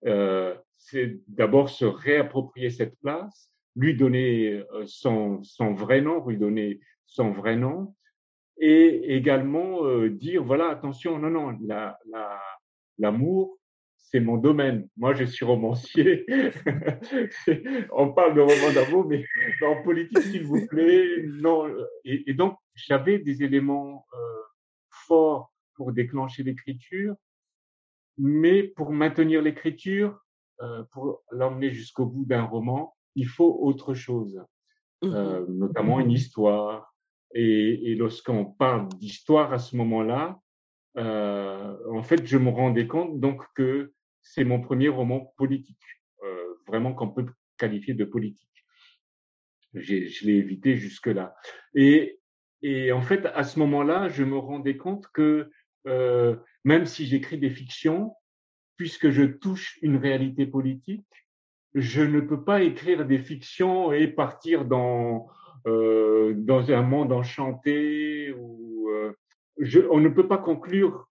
[0.06, 6.38] Euh, c'est d'abord se réapproprier cette place, lui donner euh, son, son vrai nom, lui
[6.38, 7.94] donner son vrai nom,
[8.58, 11.98] et également euh, dire voilà attention non non la
[12.98, 13.58] l'amour
[14.10, 14.88] c'est mon domaine.
[14.96, 16.26] Moi, je suis romancier.
[17.92, 19.24] On parle de roman d'amour, mais
[19.62, 21.66] en politique, s'il vous plaît, non.
[22.04, 24.42] Et, et donc, j'avais des éléments euh,
[25.06, 27.14] forts pour déclencher l'écriture,
[28.18, 30.20] mais pour maintenir l'écriture,
[30.60, 34.44] euh, pour l'emmener jusqu'au bout d'un roman, il faut autre chose,
[35.02, 36.94] mmh euh, notamment une histoire.
[37.34, 40.38] Et, et lorsqu'on parle d'histoire à ce moment-là,
[40.96, 43.92] euh, en fait, je me rendais compte donc que
[44.22, 45.82] c'est mon premier roman politique,
[46.22, 47.26] euh, vraiment qu'on peut
[47.58, 48.48] qualifier de politique.
[49.74, 51.34] Je l'ai évité jusque-là.
[51.74, 52.20] Et,
[52.62, 55.50] et en fait, à ce moment-là, je me rendais compte que
[55.86, 58.14] euh, même si j'écris des fictions,
[58.76, 61.06] puisque je touche une réalité politique,
[61.74, 65.28] je ne peux pas écrire des fictions et partir dans
[65.66, 69.12] euh, dans un monde enchanté ou euh,
[69.58, 71.08] je, on ne peut pas conclure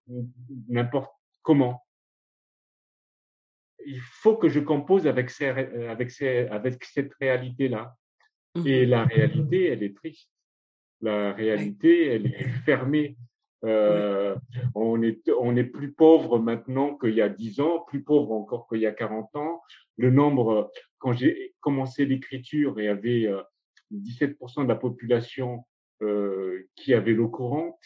[0.70, 1.84] n'importe comment.
[3.86, 7.96] Il faut que je compose avec, ces, avec, ces, avec cette réalité-là.
[8.56, 10.30] Mmh Et la réalité, elle est triste.
[11.02, 13.18] La réalité, elle est fermée.
[13.66, 14.36] Euh,
[14.76, 18.68] on est on est plus pauvre maintenant qu'il y a 10 ans, plus pauvre encore
[18.68, 19.62] qu'il y a 40 ans.
[19.98, 23.30] Le nombre, quand j'ai commencé l'écriture, il y avait
[23.92, 25.66] 17% de la population
[26.02, 27.80] euh, qui avait l'eau courante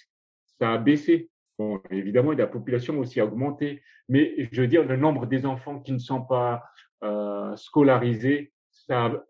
[0.59, 1.29] ça a baissé.
[1.57, 5.79] Bon, évidemment, la population aussi a augmenté, mais je veux dire, le nombre des enfants
[5.79, 6.63] qui ne sont pas
[7.03, 9.23] euh, scolarisés, ça a,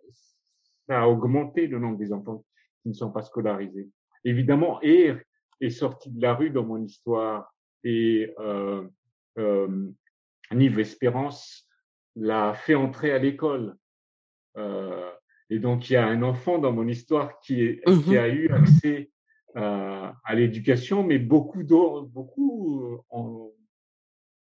[0.87, 2.43] ça a augmenté le nombre des enfants
[2.81, 3.89] qui ne sont pas scolarisés.
[4.23, 5.21] Évidemment, Air
[5.61, 7.53] est sorti de la rue dans mon histoire
[7.83, 8.85] et euh,
[9.37, 9.89] euh,
[10.51, 11.67] Nive Espérance
[12.15, 13.75] l'a fait entrer à l'école.
[14.57, 15.11] Euh,
[15.49, 18.27] et donc, il y a un enfant dans mon histoire qui, est, qui mmh a
[18.27, 19.11] eu accès
[19.57, 23.49] euh, à l'éducation, mais beaucoup d'autres, beaucoup euh,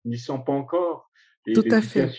[0.05, 1.09] n'y sont pas encore.
[1.47, 2.11] Et Tout à fait.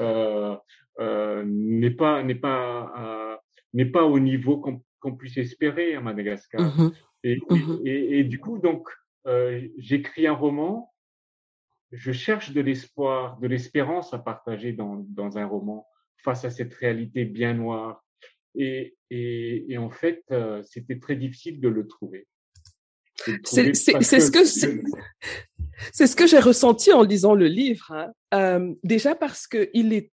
[0.00, 3.40] Euh, n'est pas n'est pas
[3.72, 4.60] n'est pas au niveau
[5.00, 6.60] qu'on puisse espérer à Madagascar.
[6.60, 6.90] Mmh
[7.24, 8.88] et, mmh et, et, du coup, donc,
[9.78, 10.92] j'écris un roman.
[11.90, 15.86] Je cherche de l'espoir, de l'espérance à partager dans, dans un roman
[16.18, 18.04] face à cette réalité bien noire,
[18.58, 22.26] et, et, et en fait, euh, c'était très difficile de le trouver.
[23.44, 24.44] C'est ce que
[25.92, 27.90] c'est ce que j'ai ressenti en lisant le livre.
[27.90, 28.12] Hein.
[28.34, 30.12] Euh, déjà parce que il est,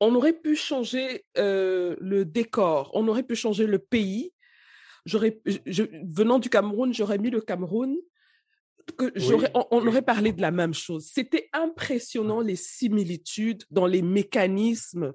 [0.00, 4.32] on aurait pu changer euh, le décor, on aurait pu changer le pays.
[5.06, 5.40] J'aurais,
[6.04, 7.96] venant du Cameroun, j'aurais mis le Cameroun.
[8.98, 11.08] Que j'aurais, on, on, aurait parlé de la même chose.
[11.12, 15.14] C'était impressionnant les similitudes dans les mécanismes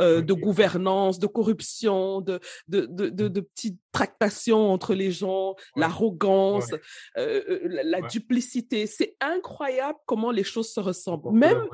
[0.00, 5.54] euh, de gouvernance, de corruption, de, de, de, de, de petites tractations entre les gens,
[5.76, 6.72] l'arrogance,
[7.18, 8.86] euh, euh la, duplicité.
[8.86, 11.32] C'est incroyable comment les choses se ressemblent.
[11.32, 11.66] Même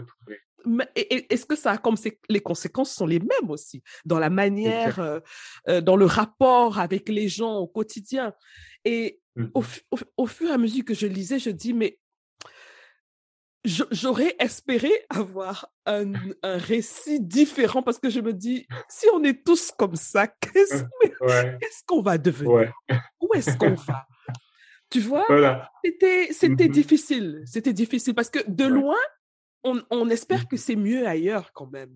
[0.94, 1.96] est-ce que ça a comme
[2.28, 5.20] les conséquences sont les mêmes aussi dans la manière, euh,
[5.68, 8.32] euh, dans le rapport avec les gens au quotidien?
[8.84, 11.98] Et mmh au, au, au, fur et à mesure que je lisais, je dis mais
[13.64, 19.44] j'aurais espéré avoir un, un, récit différent parce que je me dis, si on est
[19.44, 20.84] tous comme ça, qu'est-ce
[21.86, 22.72] qu'on va devenir?
[23.20, 24.06] Où est-ce qu'on va?
[24.90, 25.26] Tu vois?
[25.84, 26.68] C'était mm-hmm.
[26.68, 27.42] difficile.
[27.46, 28.98] C'était difficile parce que de loin,
[29.64, 31.94] on, on espère que c'est mieux ailleurs quand même.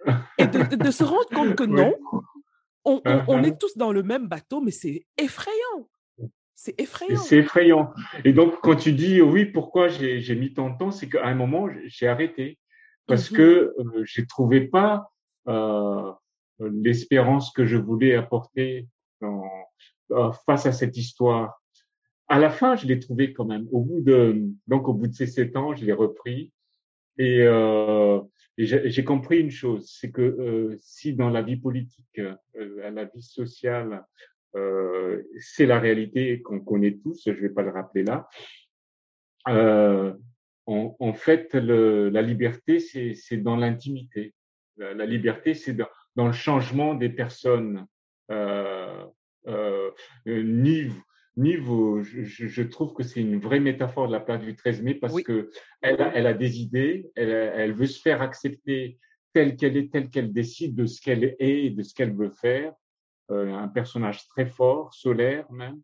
[0.38, 1.94] Et de, de, se rendre compte que non,
[2.84, 3.46] on, on, on, uh-huh.
[3.46, 5.88] est tous dans le même bateau, mais c'est effrayant.
[6.64, 7.20] C'est effrayant.
[7.20, 7.92] C'est effrayant.
[8.24, 11.34] Et donc, quand tu dis oui, pourquoi j'ai mis tant de temps, c'est qu'à un
[11.34, 12.58] moment, j'ai arrêté
[13.06, 13.42] parce mmh que
[13.78, 15.10] euh, j'ai trouvé pas
[15.46, 16.10] euh,
[16.60, 18.88] l'espérance que je voulais apporter
[19.20, 19.44] dans,
[20.12, 21.62] euh, face à cette histoire.
[22.28, 23.68] À la fin, je l'ai trouvé quand même.
[23.70, 26.50] Au bout de donc au bout de ces sept ans, je l'ai repris
[27.18, 28.20] et, euh,
[28.56, 33.04] et j'ai compris une chose, c'est que euh, si dans la vie politique, euh, la
[33.04, 34.04] vie sociale,
[34.56, 38.28] euh, c'est la réalité qu'on connaît tous, je ne vais pas le rappeler là.
[39.48, 40.12] Euh,
[40.66, 44.34] en, en, fait, le, la liberté, c'est dans l'intimité.
[44.76, 47.86] La, la, liberté, c'est dans, dans, le changement des personnes.
[48.30, 49.04] Euh,
[49.46, 49.90] euh,
[50.26, 50.94] Nive,
[51.36, 51.68] Nive
[52.02, 55.12] je, je, trouve que c'est une vraie métaphore de la place du 13 mai parce
[55.12, 55.22] oui.
[55.22, 55.50] que
[55.82, 58.98] elle a, elle a, des idées, elle, elle veut se faire accepter
[59.34, 62.30] telle qu'elle est, telle qu'elle décide de ce qu'elle est et de ce qu'elle veut
[62.30, 62.72] faire.
[63.30, 65.80] Euh, un personnage très fort, solaire même.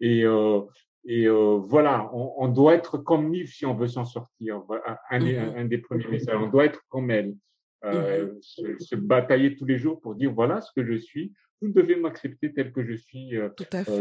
[0.00, 0.62] Et, euh,
[1.04, 4.62] et euh, voilà, on, on, doit être comme Nive si on veut s'en sortir.
[5.10, 7.34] Un, un, un, des premiers messages, on doit être comme elle.
[7.84, 11.34] Euh, se, se, batailler tous les jours pour dire voilà ce que je suis.
[11.60, 13.50] Vous devez m'accepter tel que je suis, euh,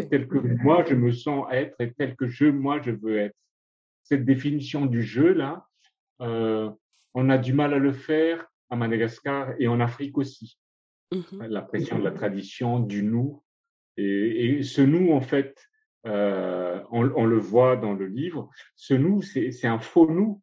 [0.09, 3.35] tel que moi je me sens être et tel que je moi je veux être.
[4.03, 5.65] Cette définition du jeu là,
[6.19, 10.57] on a du mal à le faire à Madagascar et en Afrique aussi.
[11.11, 11.43] Mmh.
[11.47, 13.43] La pression de la tradition, du nous.
[13.97, 15.69] Et, et ce nous, en fait,
[16.05, 20.41] euh, on, on, le voit dans le livre, ce nous, c'est un faux nous,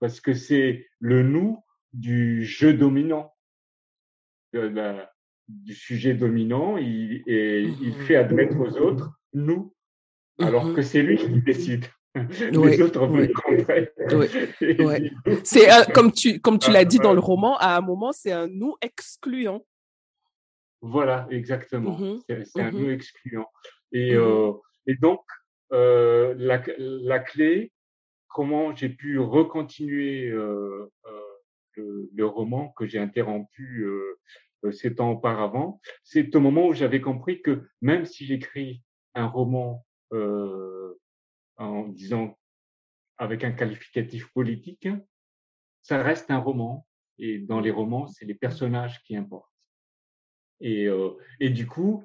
[0.00, 3.32] parce que c'est le nous du jeu dominant,
[4.52, 5.12] de la,
[5.48, 7.76] du sujet dominant, il, et mmh.
[7.82, 9.74] il fait admettre aux autres nous,
[10.40, 10.74] alors mmh.
[10.74, 11.84] que c'est lui qui décide.
[12.40, 13.28] Les oui, autres oui.
[14.80, 15.12] oui.
[15.44, 18.32] C'est euh, comme tu comme tu l'as dit dans le roman, à un moment c'est
[18.32, 19.64] un nous excluant.
[20.82, 21.98] Voilà, exactement.
[21.98, 22.20] Mmh.
[22.44, 23.48] C'est un nous excluant.
[23.92, 24.52] Et, euh,
[24.86, 25.20] et donc
[25.72, 27.72] euh, la, la clé,
[28.28, 30.90] comment j'ai pu recontinuer euh,
[31.74, 33.86] le, le, roman que j'ai interrompu
[34.70, 38.82] sept ans auparavant, c'est au moment où j'avais compris que même si j'écris
[39.14, 40.98] un roman euh,
[41.56, 42.38] en disant
[43.18, 44.88] avec un qualificatif politique,
[45.82, 46.86] ça reste un roman.
[47.18, 49.49] Et dans les romans, c'est les personnages qui importent.
[50.60, 52.04] Et, euh, et du coup,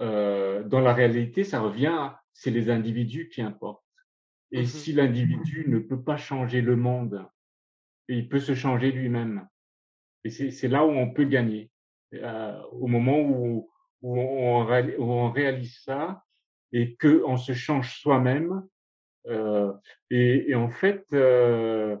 [0.00, 3.82] euh, dans la réalité, ça revient à c'est les individus qui importent.
[4.50, 7.26] Et mmh si l'individu ne peut pas changer le monde,
[8.08, 9.48] il peut se changer lui-même.
[10.24, 11.70] Et c'est là où on peut gagner.
[12.14, 13.70] Euh, au moment où,
[14.02, 16.22] où, on, où on réalise ça
[16.72, 18.66] et qu'on se change soi-même,
[19.26, 19.72] euh,
[20.10, 21.96] et, et, en fait, euh,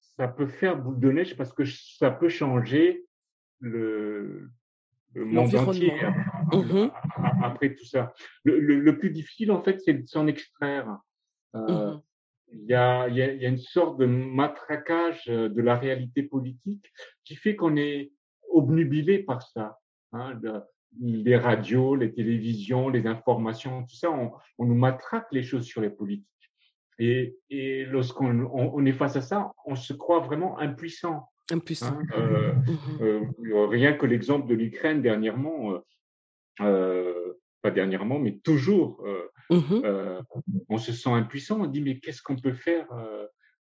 [0.00, 3.06] ça peut faire boule de neige parce que ça peut changer
[3.60, 4.50] le,
[5.14, 5.92] le monde entier
[6.52, 6.88] mmh
[7.42, 8.12] après tout ça.
[8.44, 10.98] Le, le, le, plus difficile, en fait, c'est de s'en extraire.
[11.54, 12.02] Euh, mmh
[12.52, 16.84] il y, a, y a, y a une sorte de matraquage de la réalité politique
[17.22, 18.10] qui fait qu'on est
[18.50, 19.78] obnubilé par ça.
[20.12, 20.60] Hein, de,
[20.98, 25.80] les radios, les télévisions, les informations, tout ça, on, on nous matraque les choses sur
[25.80, 26.26] les politiques.
[26.98, 31.28] Et, et lorsqu'on on, on est face à ça, on se croit vraiment impuissant.
[31.50, 31.98] Impuissant.
[31.98, 35.78] Hein, euh, mmh euh, rien que l'exemple de l'Ukraine dernièrement, euh,
[36.60, 37.32] euh,
[37.62, 39.04] pas dernièrement, mais toujours,
[39.50, 39.82] mmh
[40.68, 41.60] on se sent impuissant.
[41.62, 42.86] On dit mais qu'est-ce qu'on peut faire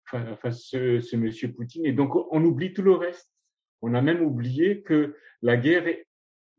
[0.06, 1.86] face à ce, ce monsieur Poutine?
[1.86, 3.30] Et donc on oublie tout le reste.
[3.82, 5.86] On a même oublié que la guerre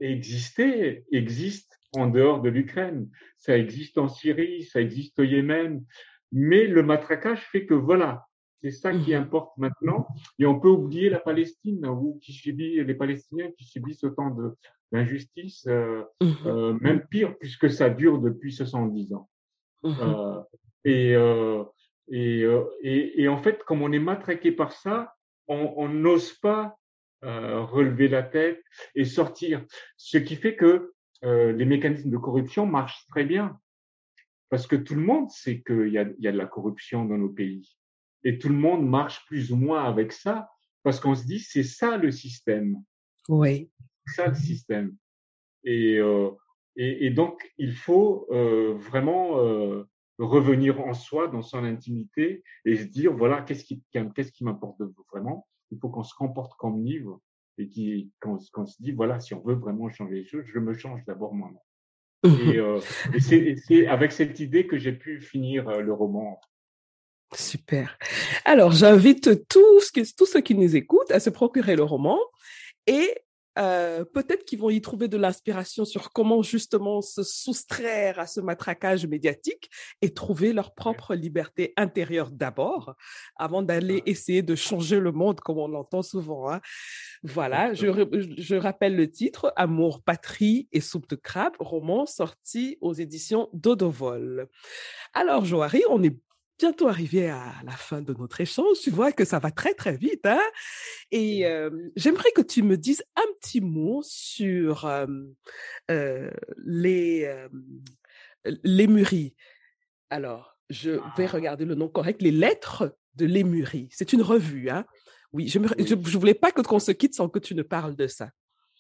[0.01, 3.09] existait, existe en dehors de l'Ukraine.
[3.39, 5.85] Ça existe en Syrie, ça existe au Yémen,
[6.33, 8.27] mais le matraquage fait que voilà,
[8.65, 9.19] c'est ça qui mmh.
[9.19, 10.09] importe maintenant.
[10.39, 14.35] Et on peut oublier la Palestine, ou qui subit les Palestiniens qui subissent autant
[14.91, 16.33] d'injustices, euh, mmh.
[16.47, 19.29] euh, même pire puisque ça dure depuis 70 ans.
[19.83, 19.95] Mmh.
[20.01, 20.41] Euh,
[20.87, 21.12] et,
[22.09, 22.47] et,
[22.83, 25.15] et, et, en fait, comme on est matraqué par ça,
[25.47, 26.79] on n'ose pas
[27.21, 28.62] relever la tête
[28.95, 29.62] et sortir.
[29.99, 30.93] Ce qui fait que
[31.23, 33.59] les mécanismes de corruption marchent très bien.
[34.49, 37.05] Parce que tout le monde sait qu'il y a, il y a de la corruption
[37.07, 37.77] dans nos pays.
[38.25, 40.51] Et tout le monde marche plus ou moins avec ça,
[40.83, 42.77] parce qu'on se dit, c'est ça le système.
[43.29, 43.70] Oui.
[44.07, 44.97] C'est ça le système.
[45.64, 46.31] Et, euh,
[46.77, 49.85] et, et, donc, il faut euh, vraiment euh,
[50.18, 54.81] revenir en soi, dans son intimité, et se dire, voilà, qu'est-ce qui, qu'est-ce qui m'importe
[55.12, 55.47] vraiment?
[55.70, 57.20] Il faut qu'on se comporte comme livre
[57.59, 60.75] et qu'on qu se dit, voilà, si on veut vraiment changer les choses, je me
[60.75, 61.59] change d'abord moi-même.
[62.55, 62.81] Et, euh,
[63.12, 66.41] et c'est avec cette idée que j'ai pu finir le roman.
[67.33, 67.99] Super.
[68.45, 72.18] Alors, j'invite tous, tous ceux qui nous écoutent à se procurer le roman
[72.87, 73.14] et
[73.59, 78.41] euh, peut-être qu'ils vont y trouver de l'inspiration sur comment justement se soustraire à ce
[78.41, 79.70] matraquage médiatique
[80.03, 82.97] et trouver leur propre liberté intérieure d'abord,
[83.37, 86.51] avant d'aller essayer de changer le monde comme on l'entend souvent.
[86.51, 86.61] Hein.
[87.22, 87.87] Voilà, je,
[88.39, 94.49] je, rappelle le titre Amour, patrie et soupe de crabe, roman sorti aux éditions Dodovol.
[95.12, 96.16] Alors, Joari, on est
[96.59, 98.79] bientôt arriver à la fin de notre échange.
[98.83, 100.25] Tu vois que ça va très, très vite.
[100.27, 100.41] Hein
[101.11, 101.45] Et
[101.97, 106.31] j'aimerais que tu me dises un petit mot sur euh,
[106.65, 107.47] les,
[108.63, 109.35] Lémurie.
[110.11, 111.33] Alors, je vais ah.
[111.33, 112.23] regarder le nom correct.
[112.23, 113.89] Les lettres de Lémurie.
[113.93, 114.71] C'est une revue.
[114.71, 114.85] Hein
[115.33, 118.31] oui, je ne voulais pas qu'on se quitte sans que tu ne parles de ça.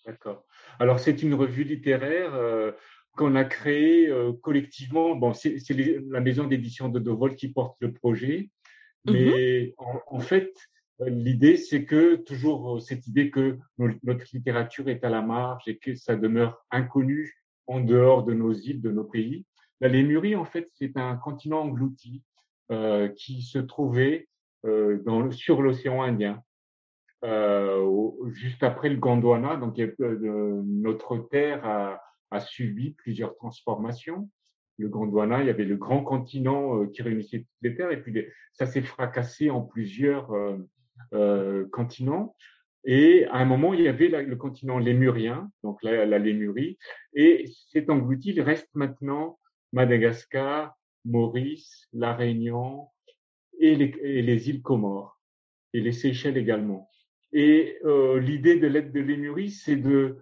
[0.06, 0.46] D'accord.
[0.78, 2.34] Alors, c'est une revue littéraire
[3.16, 5.16] qu'on a créé euh, collectivement.
[5.16, 5.58] Bon, c'est
[6.08, 8.50] la maison d'édition de Dovol qui porte le projet,
[9.04, 10.50] mmh mais en, fait,
[11.00, 15.64] euh, l'idée, c'est que toujours euh, cette idée que notre littérature est à la marge
[15.66, 17.34] et que ça demeure inconnu
[17.66, 19.44] en dehors de nos îles, de nos pays.
[19.80, 22.22] La Lémurie, en fait, c'est un continent englouti
[22.70, 24.28] euh, qui se trouvait
[24.64, 26.42] euh, dans, sur l'océan Indien.
[27.24, 32.00] Euh, juste après le Gondwana, donc notre terre a,
[32.30, 34.28] a subi plusieurs transformations.
[34.78, 38.02] Le Gondwana, il y avait le grand continent euh, qui réunissait toutes les terres, et
[38.02, 40.56] puis ça s'est fracassé en plusieurs euh,
[41.12, 42.34] euh, continents.
[42.84, 46.76] Et à un moment, il y avait le continent lémurien, donc la, Lémurie,
[47.14, 48.30] et c'est englouti.
[48.30, 49.38] Il reste maintenant
[49.72, 52.88] Madagascar, Maurice, La Réunion
[53.58, 55.18] et les, îles Comores
[55.72, 56.90] et les Seychelles également.
[57.32, 57.78] Et
[58.20, 60.18] l'idée de l'aide de Lémurie, c'est de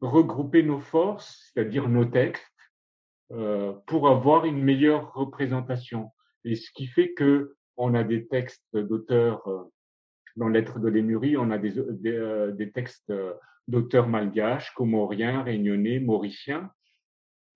[0.00, 2.44] regrouper nos forces, c'est-à-dire nos textes,
[3.32, 6.10] euh, pour avoir une meilleure représentation.
[6.44, 9.62] Et ce qui fait que on a des textes d'auteurs euh,
[10.36, 13.12] dans Lettres de Lémurie, on a des, des, euh, des textes
[13.68, 16.70] d'auteurs malgaches, comoriens, réunionnais, mauriciens,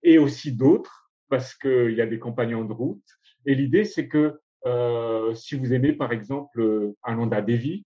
[0.03, 3.03] et aussi d'autres, parce qu'il y a des compagnons de route.
[3.45, 7.85] Et l'idée, c'est que euh, si vous aimez, par exemple, Ananda Devi,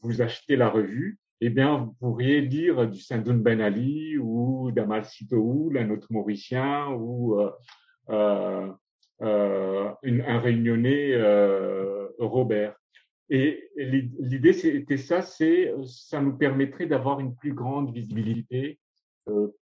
[0.00, 5.04] vous achetez la revue eh bien, vous pourriez lire du Sandoun Ben Ali ou d'Amal
[5.04, 7.50] Sitoou, un autre Mauricien, ou euh,
[8.10, 8.72] euh,
[9.22, 11.16] euh un réunionnais
[12.18, 12.74] Robert.
[13.30, 18.78] Et l'idée, c'était ça, c'est ça nous permettrait d'avoir une plus grande visibilité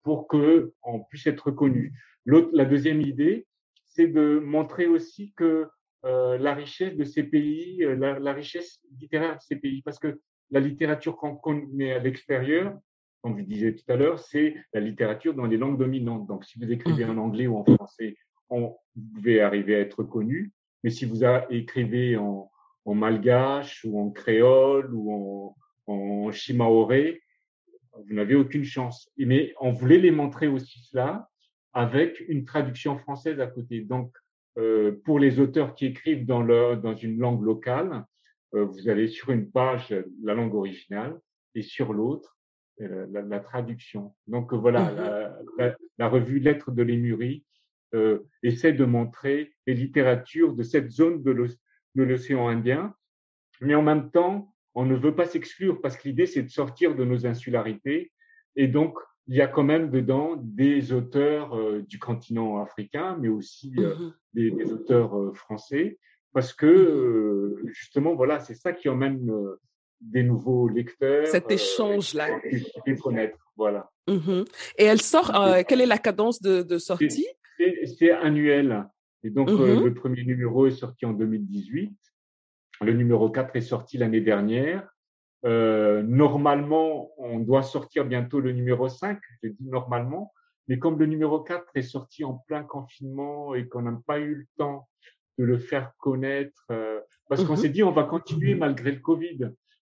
[0.02, 1.92] pour que on puisse être reconnu.
[2.26, 3.46] La deuxième idée,
[3.86, 5.68] c'est de montrer aussi que
[6.02, 10.18] la richesse de ces pays, la, la, richesse littéraire de ces pays, parce que
[10.53, 12.78] la littérature qu'on connaît à l'extérieur,
[13.22, 16.26] comme vous disiez tout à l'heure, c'est la littérature dans les langues dominantes.
[16.26, 18.16] Donc, si vous écrivez en anglais ou en français,
[18.50, 20.53] on, vous pouvez arriver à être connu.
[20.84, 22.50] Mais si vous écrivez en,
[22.84, 27.22] en malgache ou en créole ou en, en chimaoré,
[28.07, 29.11] vous n'avez aucune chance.
[29.16, 31.28] Mais on voulait les montrer aussi cela
[31.72, 33.80] avec une traduction française à côté.
[33.80, 34.14] Donc,
[34.59, 38.05] euh, pour les auteurs qui écrivent dans, leur, dans une langue locale,
[38.53, 41.18] vous avez sur une page la langue originale
[41.55, 42.36] et sur l'autre
[42.80, 44.14] euh, la, traduction.
[44.26, 47.44] Donc voilà, mmh la, la, revue Lettres de Lémurie
[47.94, 52.94] euh, essaie de montrer les littératures de cette zone de l'océan Indien,
[53.61, 56.96] mais en même temps, on ne veut pas s'exclure parce que l'idée c'est de sortir
[56.96, 58.11] de nos insularités
[58.57, 63.74] et donc il y a quand même dedans des auteurs du continent africain, mais aussi
[63.76, 65.98] mmh des, des, auteurs français
[66.32, 69.30] parce que mmh justement, voilà, c'est ça qui emmène
[70.00, 71.26] des nouveaux lecteurs.
[71.26, 72.28] Cet échange-là.
[72.88, 73.90] Euh, connaître, voilà.
[74.08, 74.42] Mmh
[74.78, 77.26] Et elle sort, euh, quelle est la cadence de, de sortie?
[77.98, 78.84] C'est annuel.
[79.22, 81.96] Et donc, mmh le premier numéro est sorti en 2018.
[82.80, 84.88] Le numéro 4 est sorti l'année dernière.
[85.44, 90.32] Euh, normalement, on doit sortir bientôt le numéro 5, je dis normalement,
[90.68, 94.34] mais comme le numéro 4 est sorti en plein confinement et qu'on n'a pas eu
[94.34, 94.88] le temps
[95.38, 99.00] de le faire connaître, euh, parce qu'on mmh s'est dit on va continuer malgré le
[99.00, 99.52] Covid.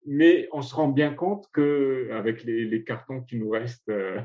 [0.05, 4.21] Mais on se rend bien compte que, avec les, les cartons qui nous restent euh,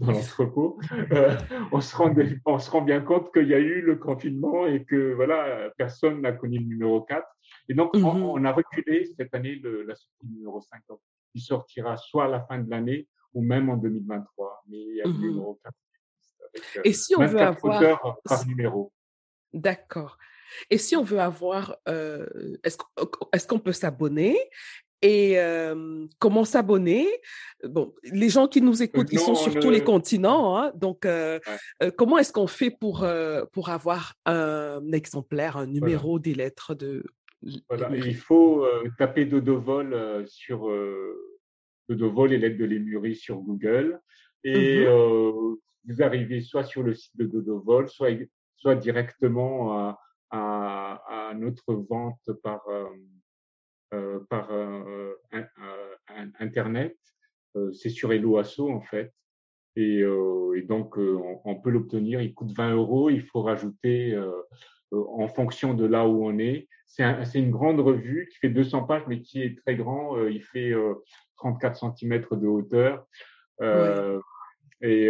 [0.00, 0.80] dans l'entrepôt,
[1.12, 1.36] euh,
[1.70, 2.12] on se rend
[2.46, 6.20] on se rend bien compte qu'il y a eu le confinement et que voilà personne
[6.20, 7.24] n'a connu le numéro 4.
[7.68, 10.80] Et donc on, mmh on, a reculé cette année le, la sortie du numéro 5.
[11.34, 14.64] il sortira soit à la fin de l'année ou même en 2023.
[14.68, 15.74] Mais il y a le mmh numéro 4.
[16.42, 18.92] Avec, et si on veut avoir par numéro.
[19.52, 20.18] D'accord.
[20.70, 22.26] Et si on veut avoir, euh,
[22.64, 24.36] est-ce qu'on peut s'abonner?
[25.02, 27.08] Et euh, comment s'abonner?
[27.64, 31.38] Bon, les gens qui nous écoutent, ils sont sur tous les continents, hein, donc euh,
[31.82, 36.74] euh, comment est-ce qu'on fait pour euh, pour avoir un exemplaire, un numéro des lettres
[36.74, 37.02] de
[37.70, 37.88] voilà.
[37.96, 38.66] Il faut
[38.98, 40.70] taper Dodovol sur
[41.88, 43.98] Dodovol et lettres de Lémurie sur Google
[44.44, 45.56] et mmh
[45.86, 48.10] vous arrivez soit sur le site de Dodovol, soit
[48.54, 49.98] soit directement à
[50.30, 52.88] à, notre vente par, euh,
[53.94, 55.14] euh, par euh,
[56.38, 56.96] Internet.
[57.72, 59.12] c'est sur Eloasso, en fait.
[59.76, 62.20] Et, et, donc, on, peut l'obtenir.
[62.20, 63.10] Il coûte 20 euros.
[63.10, 64.18] Il faut rajouter
[64.92, 66.68] en fonction de là où on est.
[66.86, 70.26] C'est un, une grande revue qui fait 200 pages, mais qui est très grand.
[70.26, 70.72] il fait
[71.36, 73.06] 34 cm de hauteur.
[74.82, 75.06] Et,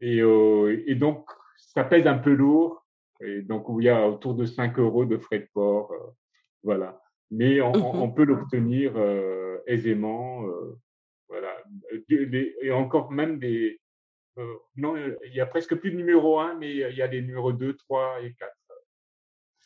[0.00, 2.81] et, et, donc, ça pèse un peu lourd.
[3.24, 5.92] Et donc, il y a autour de 5 euros de frais de port.
[6.62, 7.00] voilà.
[7.30, 8.92] Mais on, mmh on peut l'obtenir
[9.66, 10.44] aisément.
[11.28, 11.54] voilà.
[12.08, 13.80] Et encore même des,
[14.38, 17.20] euh, non, il y a presque plus de numéro 1, mais il y a des
[17.20, 18.50] numéros 2, 3 et 4.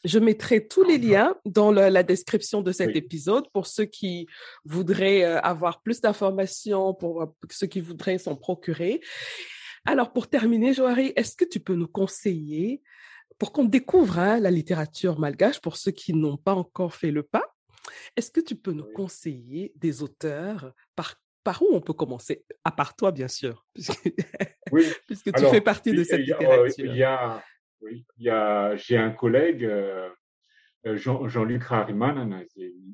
[0.05, 4.29] Je mettrai tous les liens dans la description de cet épisode pour ceux qui
[4.65, 9.01] voudraient euh, avoir plus d'informations, pour euh, ceux qui voudraient s'en procurer.
[9.85, 12.83] Alors, pour terminer, Joari, est-ce que tu peux nous conseiller,
[13.39, 17.23] pour qu'on découvre hein, la littérature malgache, pour ceux qui n'ont pas encore fait le
[17.23, 17.55] pas,
[18.17, 22.45] est-ce que tu peux nous conseiller des auteurs par par où on peut commencer?
[22.65, 24.13] À part toi, bien sûr, puisque,
[24.73, 24.85] oui.
[25.07, 26.93] puisque tu fais partie de cette littérature.
[26.93, 27.41] Il y a,
[27.81, 30.09] oui, il y a j'ai un collègue, euh,
[30.87, 32.45] euh, Jean-Luc Rariman,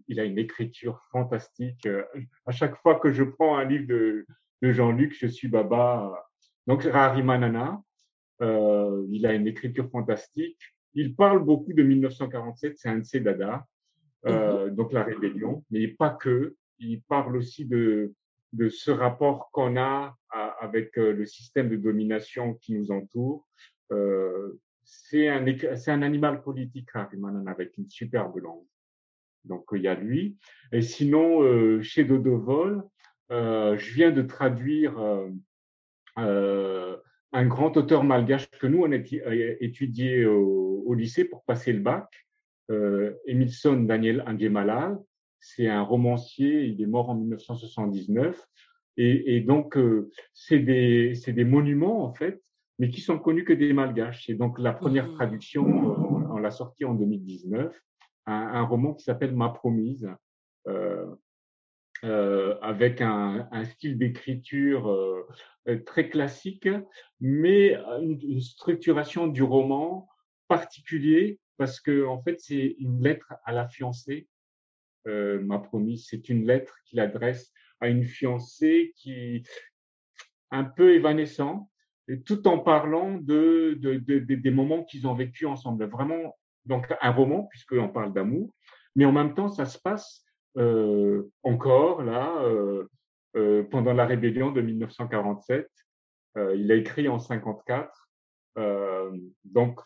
[0.09, 1.86] il a une écriture fantastique.
[1.86, 2.05] Euh,
[2.47, 4.27] à chaque fois que je prends un livre de,
[4.62, 6.12] de Jean-Luc, je suis baba.
[6.66, 7.82] Donc, Rarimanana,
[8.41, 10.59] euh, il a une écriture fantastique.
[10.95, 13.67] Il parle beaucoup de 1947, c'est un de ses dada,
[14.27, 16.57] euh, mmh donc la rébellion, mais pas que.
[16.79, 18.13] Il parle aussi de,
[18.53, 20.17] de ce rapport qu'on a
[20.61, 23.47] avec euh, le système de domination qui nous entoure.
[23.91, 28.67] Euh, c'est un, animal politique, Harriman, avec une superbe langue.
[29.45, 30.39] Donc, il y a lui.
[30.73, 32.83] Et sinon, euh, chez Dodovol,
[33.31, 34.99] euh, je viens de traduire
[36.19, 36.97] euh,
[37.33, 38.97] un grand auteur malgache que nous, on a
[39.61, 42.09] étudié au, au lycée pour passer le bac,
[42.71, 44.99] euh, Emilson Daniel Angemalal,
[45.41, 48.41] c'est un romancier, il est mort en 1979.
[48.97, 52.41] Et, et donc, euh, c'est des, des monuments, en fait,
[52.79, 54.31] mais qui sont connus que des malgaches.
[54.31, 55.15] Et donc, la première mmh.
[55.15, 57.75] traduction, euh, on, l'a sorti en 2019,
[58.27, 60.09] un, un roman qui s'appelle Ma promise,
[60.69, 61.07] euh,
[62.05, 65.27] euh avec un, style d'écriture euh,
[65.87, 66.69] très classique,
[67.20, 70.09] mais une, structuration du roman
[70.49, 74.29] particulier, parce que, en fait, c'est une lettre à la fiancée
[75.07, 75.99] euh, m'a promis.
[75.99, 79.43] C'est une lettre qu'il adresse à une fiancée qui
[80.51, 81.70] un peu évanescent,
[82.27, 85.87] tout en parlant de, de, de, des moments qu'ils ont vécu ensemble.
[85.87, 88.55] Vraiment, donc un roman puisqu'on parle d'amour,
[88.95, 90.24] mais en même temps, ça se passe
[91.43, 92.87] encore là euh,
[93.37, 95.69] euh, pendant la rébellion de 1947.
[96.37, 98.09] Euh, il a écrit en 54.
[98.59, 99.11] Euh,
[99.45, 99.81] donc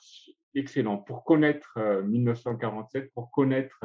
[0.55, 3.79] excellent pour connaître 1947, pour connaître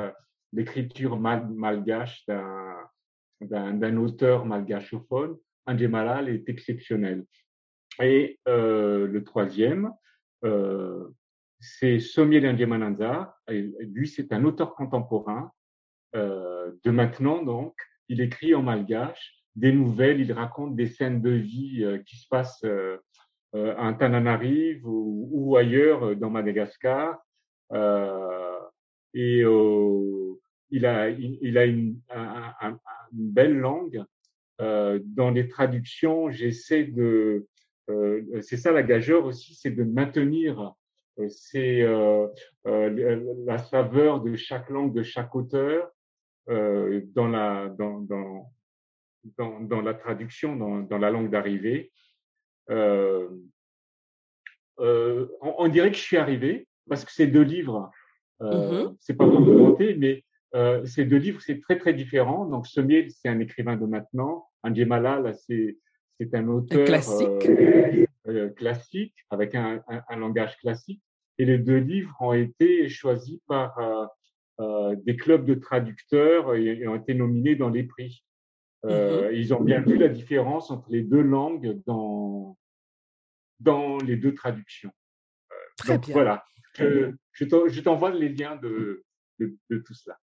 [0.53, 2.25] l'écriture malgache
[3.41, 7.25] d'un auteur malgachophone, André Malal est exceptionnel.
[8.01, 9.91] Et euh, le troisième,
[10.43, 11.09] euh,
[11.59, 12.39] c'est Sommier.
[12.39, 15.60] Lui, c'est un auteur contemporain euh,
[16.13, 17.75] de maintenant, donc.
[18.09, 22.27] Il écrit en malgache des nouvelles, il raconte des scènes de vie euh, qui se
[22.27, 22.97] passent euh,
[23.55, 27.19] euh, à Tananarive ou, ou, ailleurs dans Madagascar.
[29.13, 29.43] et
[30.73, 31.99] il a, il, a une,
[33.11, 34.03] belle langue.
[34.61, 37.47] Euh, dans les traductions, j'essaie de,
[37.89, 40.75] euh, c'est ça la gageure aussi, c'est de maintenir
[41.19, 42.27] euh, euh,
[42.67, 45.89] euh, la saveur de chaque langue, de chaque auteur
[46.49, 48.51] euh, dans la dans, dans,
[49.37, 51.91] dans, dans, la traduction, dans, dans la langue d'arrivée.
[52.69, 53.29] On,
[55.39, 57.91] on, dirait que je suis arrivé parce que ces deux livres,
[58.39, 60.23] mmh c'est pas pour me mais
[60.55, 62.45] euh, ces deux livres, c'est très très différent.
[62.45, 64.47] Donc, Sommier, c'est un écrivain de maintenant.
[64.63, 65.77] Anjemala, là, c'est
[66.19, 71.01] c'est un auteur classique, euh, euh, classique avec un, un, un, langage classique.
[71.39, 74.07] Et les deux livres ont été choisis par euh, euh
[75.03, 78.23] des clubs de traducteurs et, ont été nominés dans les prix.
[78.83, 79.33] Mm-hmm.
[79.33, 82.57] Ils ont bien vu la différence entre les deux langues dans
[83.59, 84.91] dans les deux traductions.
[85.77, 86.13] Très donc bien.
[86.13, 86.43] voilà,
[86.73, 89.03] je, je t'envoie les liens de,
[89.39, 90.17] de, de tout cela.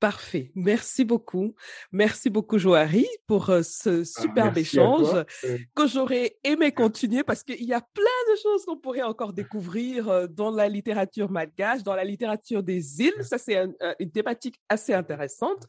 [0.00, 0.50] Parfait.
[0.54, 1.54] Merci beaucoup.
[1.92, 5.58] Merci beaucoup, Joari, pour euh, ce ah, superbe ah, échange euh.
[5.76, 10.08] que j'aurais aimé continuer parce qu'il y a plein de choses qu'on pourrait encore découvrir
[10.08, 13.12] euh, dans la littérature malgache, dans la littérature des îles.
[13.20, 15.66] Ça, c'est un, une thématique assez intéressante.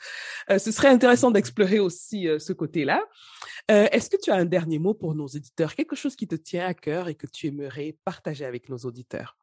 [0.50, 3.04] ce serait intéressant d'explorer aussi ce côté-là.
[3.68, 6.66] Est-ce que tu as un dernier mot pour nos éditeurs, quelque chose qui te tient
[6.66, 9.38] à cœur et que tu aimerais partager avec nos auditeurs?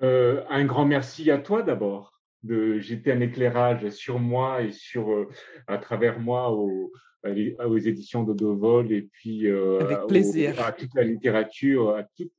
[0.00, 2.13] un grand merci à toi d'abord
[2.44, 5.28] de jeter un éclairage sur moi et sur euh,
[5.66, 6.92] à travers moi aux,
[7.24, 10.60] aux éditions de Dovol et puis euh, Avec plaisir.
[10.64, 12.32] à toute la littérature, à toutes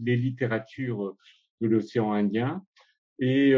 [0.00, 1.16] les littératures
[1.60, 2.64] de l'océan Indien.
[3.18, 3.52] Et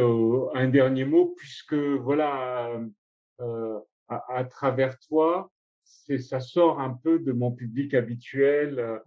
[0.55, 2.81] un dernier mot, puisque voilà,
[4.09, 5.52] à, à, travers toi,
[5.85, 9.02] ça sort un peu de mon public habituel.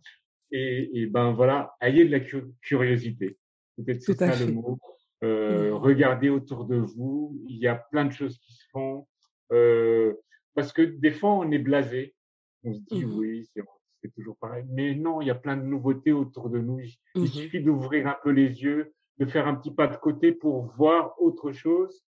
[0.51, 2.19] Et, et ben voilà, ayez de la
[2.61, 3.39] curiosité.
[3.77, 4.77] Peut-être c'est ça le mot.
[5.23, 5.73] Euh, mmh.
[5.73, 7.41] Regardez autour de vous.
[7.47, 9.07] Il y a plein de choses qui se font.
[9.51, 10.13] Euh,
[10.55, 12.13] parce que des fois, on est blasé.
[12.63, 13.49] On se dit, mmh oui,
[14.01, 14.65] c'est toujours pareil.
[14.69, 16.79] Mais non, il y a plein de nouveautés autour de nous.
[16.79, 20.31] Il, mmh suffit d'ouvrir un peu les yeux, de faire un petit pas de côté
[20.31, 22.03] pour voir autre chose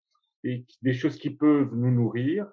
[0.45, 2.47] et des choses qui peuvent nous nourrir,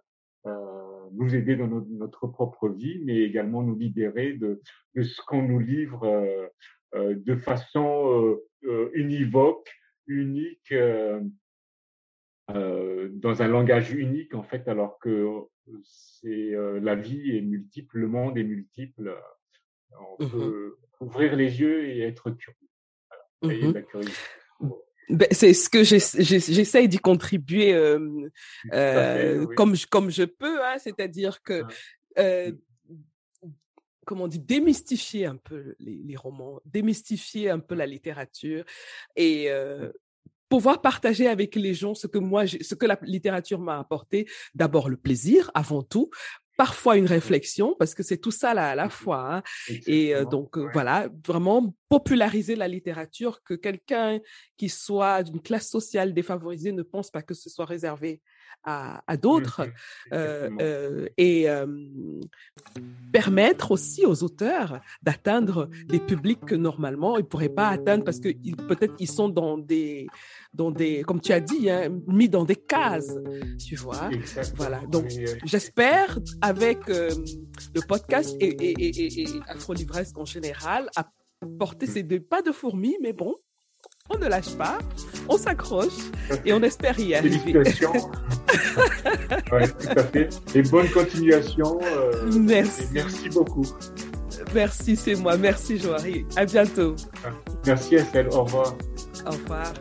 [0.45, 4.61] euh, nous aider dans notre, notre, propre vie, mais également nous libérer de,
[4.95, 6.47] de ce qu'on nous livre euh,
[6.95, 9.69] euh de façon euh, univoque,
[10.07, 10.73] unique,
[12.47, 15.27] dans un langage unique en fait, alors que
[15.83, 19.15] c'est la vie est multiple, le monde est multiple.
[20.19, 22.69] On mmh peut ouvrir les yeux et être curieux.
[23.41, 23.73] Voilà.
[23.79, 24.71] Mmh
[25.11, 28.29] ben, c'est ce que j'essaye d'y contribuer euh,
[28.71, 31.63] euh, comme, je, comme je peux, hein, c'est-à-dire que,
[32.17, 32.53] euh,
[34.05, 38.63] comment on dit, démystifier un peu les, les, romans, démystifier un peu la littérature
[39.15, 39.49] et
[40.51, 44.27] pouvoir partager avec les gens ce que moi, ce que la littérature m'a apporté.
[44.53, 46.09] D'abord le plaisir, avant tout,
[46.57, 49.37] parfois une réflexion, parce que c'est tout ça là à la fois.
[49.37, 49.43] Hein.
[49.87, 54.19] Et donc voilà, vraiment populariser la littérature, que quelqu'un
[54.57, 58.21] qui soit d'une classe sociale défavorisée ne pense pas que ce soit réservé
[58.63, 59.67] à, à d'autres,
[60.13, 61.47] euh, et
[63.11, 68.29] permettre aussi aux auteurs d'atteindre des publics que normalement ils pourraient pas atteindre parce que
[68.67, 70.07] peut-être ils sont dans des
[70.53, 73.15] dans des, comme tu as dit, hein, mis dans des cases,
[73.57, 74.09] tu vois?
[74.55, 74.81] Voilà.
[74.87, 75.05] Donc,
[75.45, 77.09] j'espère avec euh,
[77.73, 82.51] le podcast et, et, et, et Afro Livresque en général, apporter ces deux pas de
[82.51, 83.35] fourmis, mais bon,
[84.13, 84.79] on ne lâche pas,
[85.27, 85.93] on s'accroche
[86.45, 87.37] et on espère y arriver.
[87.39, 87.93] Félicitations.
[89.51, 90.29] ouais, tout à fait.
[90.55, 91.79] Et bonne continuation.
[91.83, 92.83] Euh, merci.
[92.91, 93.65] merci beaucoup.
[94.53, 95.37] Merci, c'est moi.
[95.37, 96.25] Merci, Joari.
[96.35, 96.95] À bientôt.
[97.65, 98.27] Merci, Estelle.
[98.31, 98.75] Au revoir.
[99.25, 99.73] Au revoir.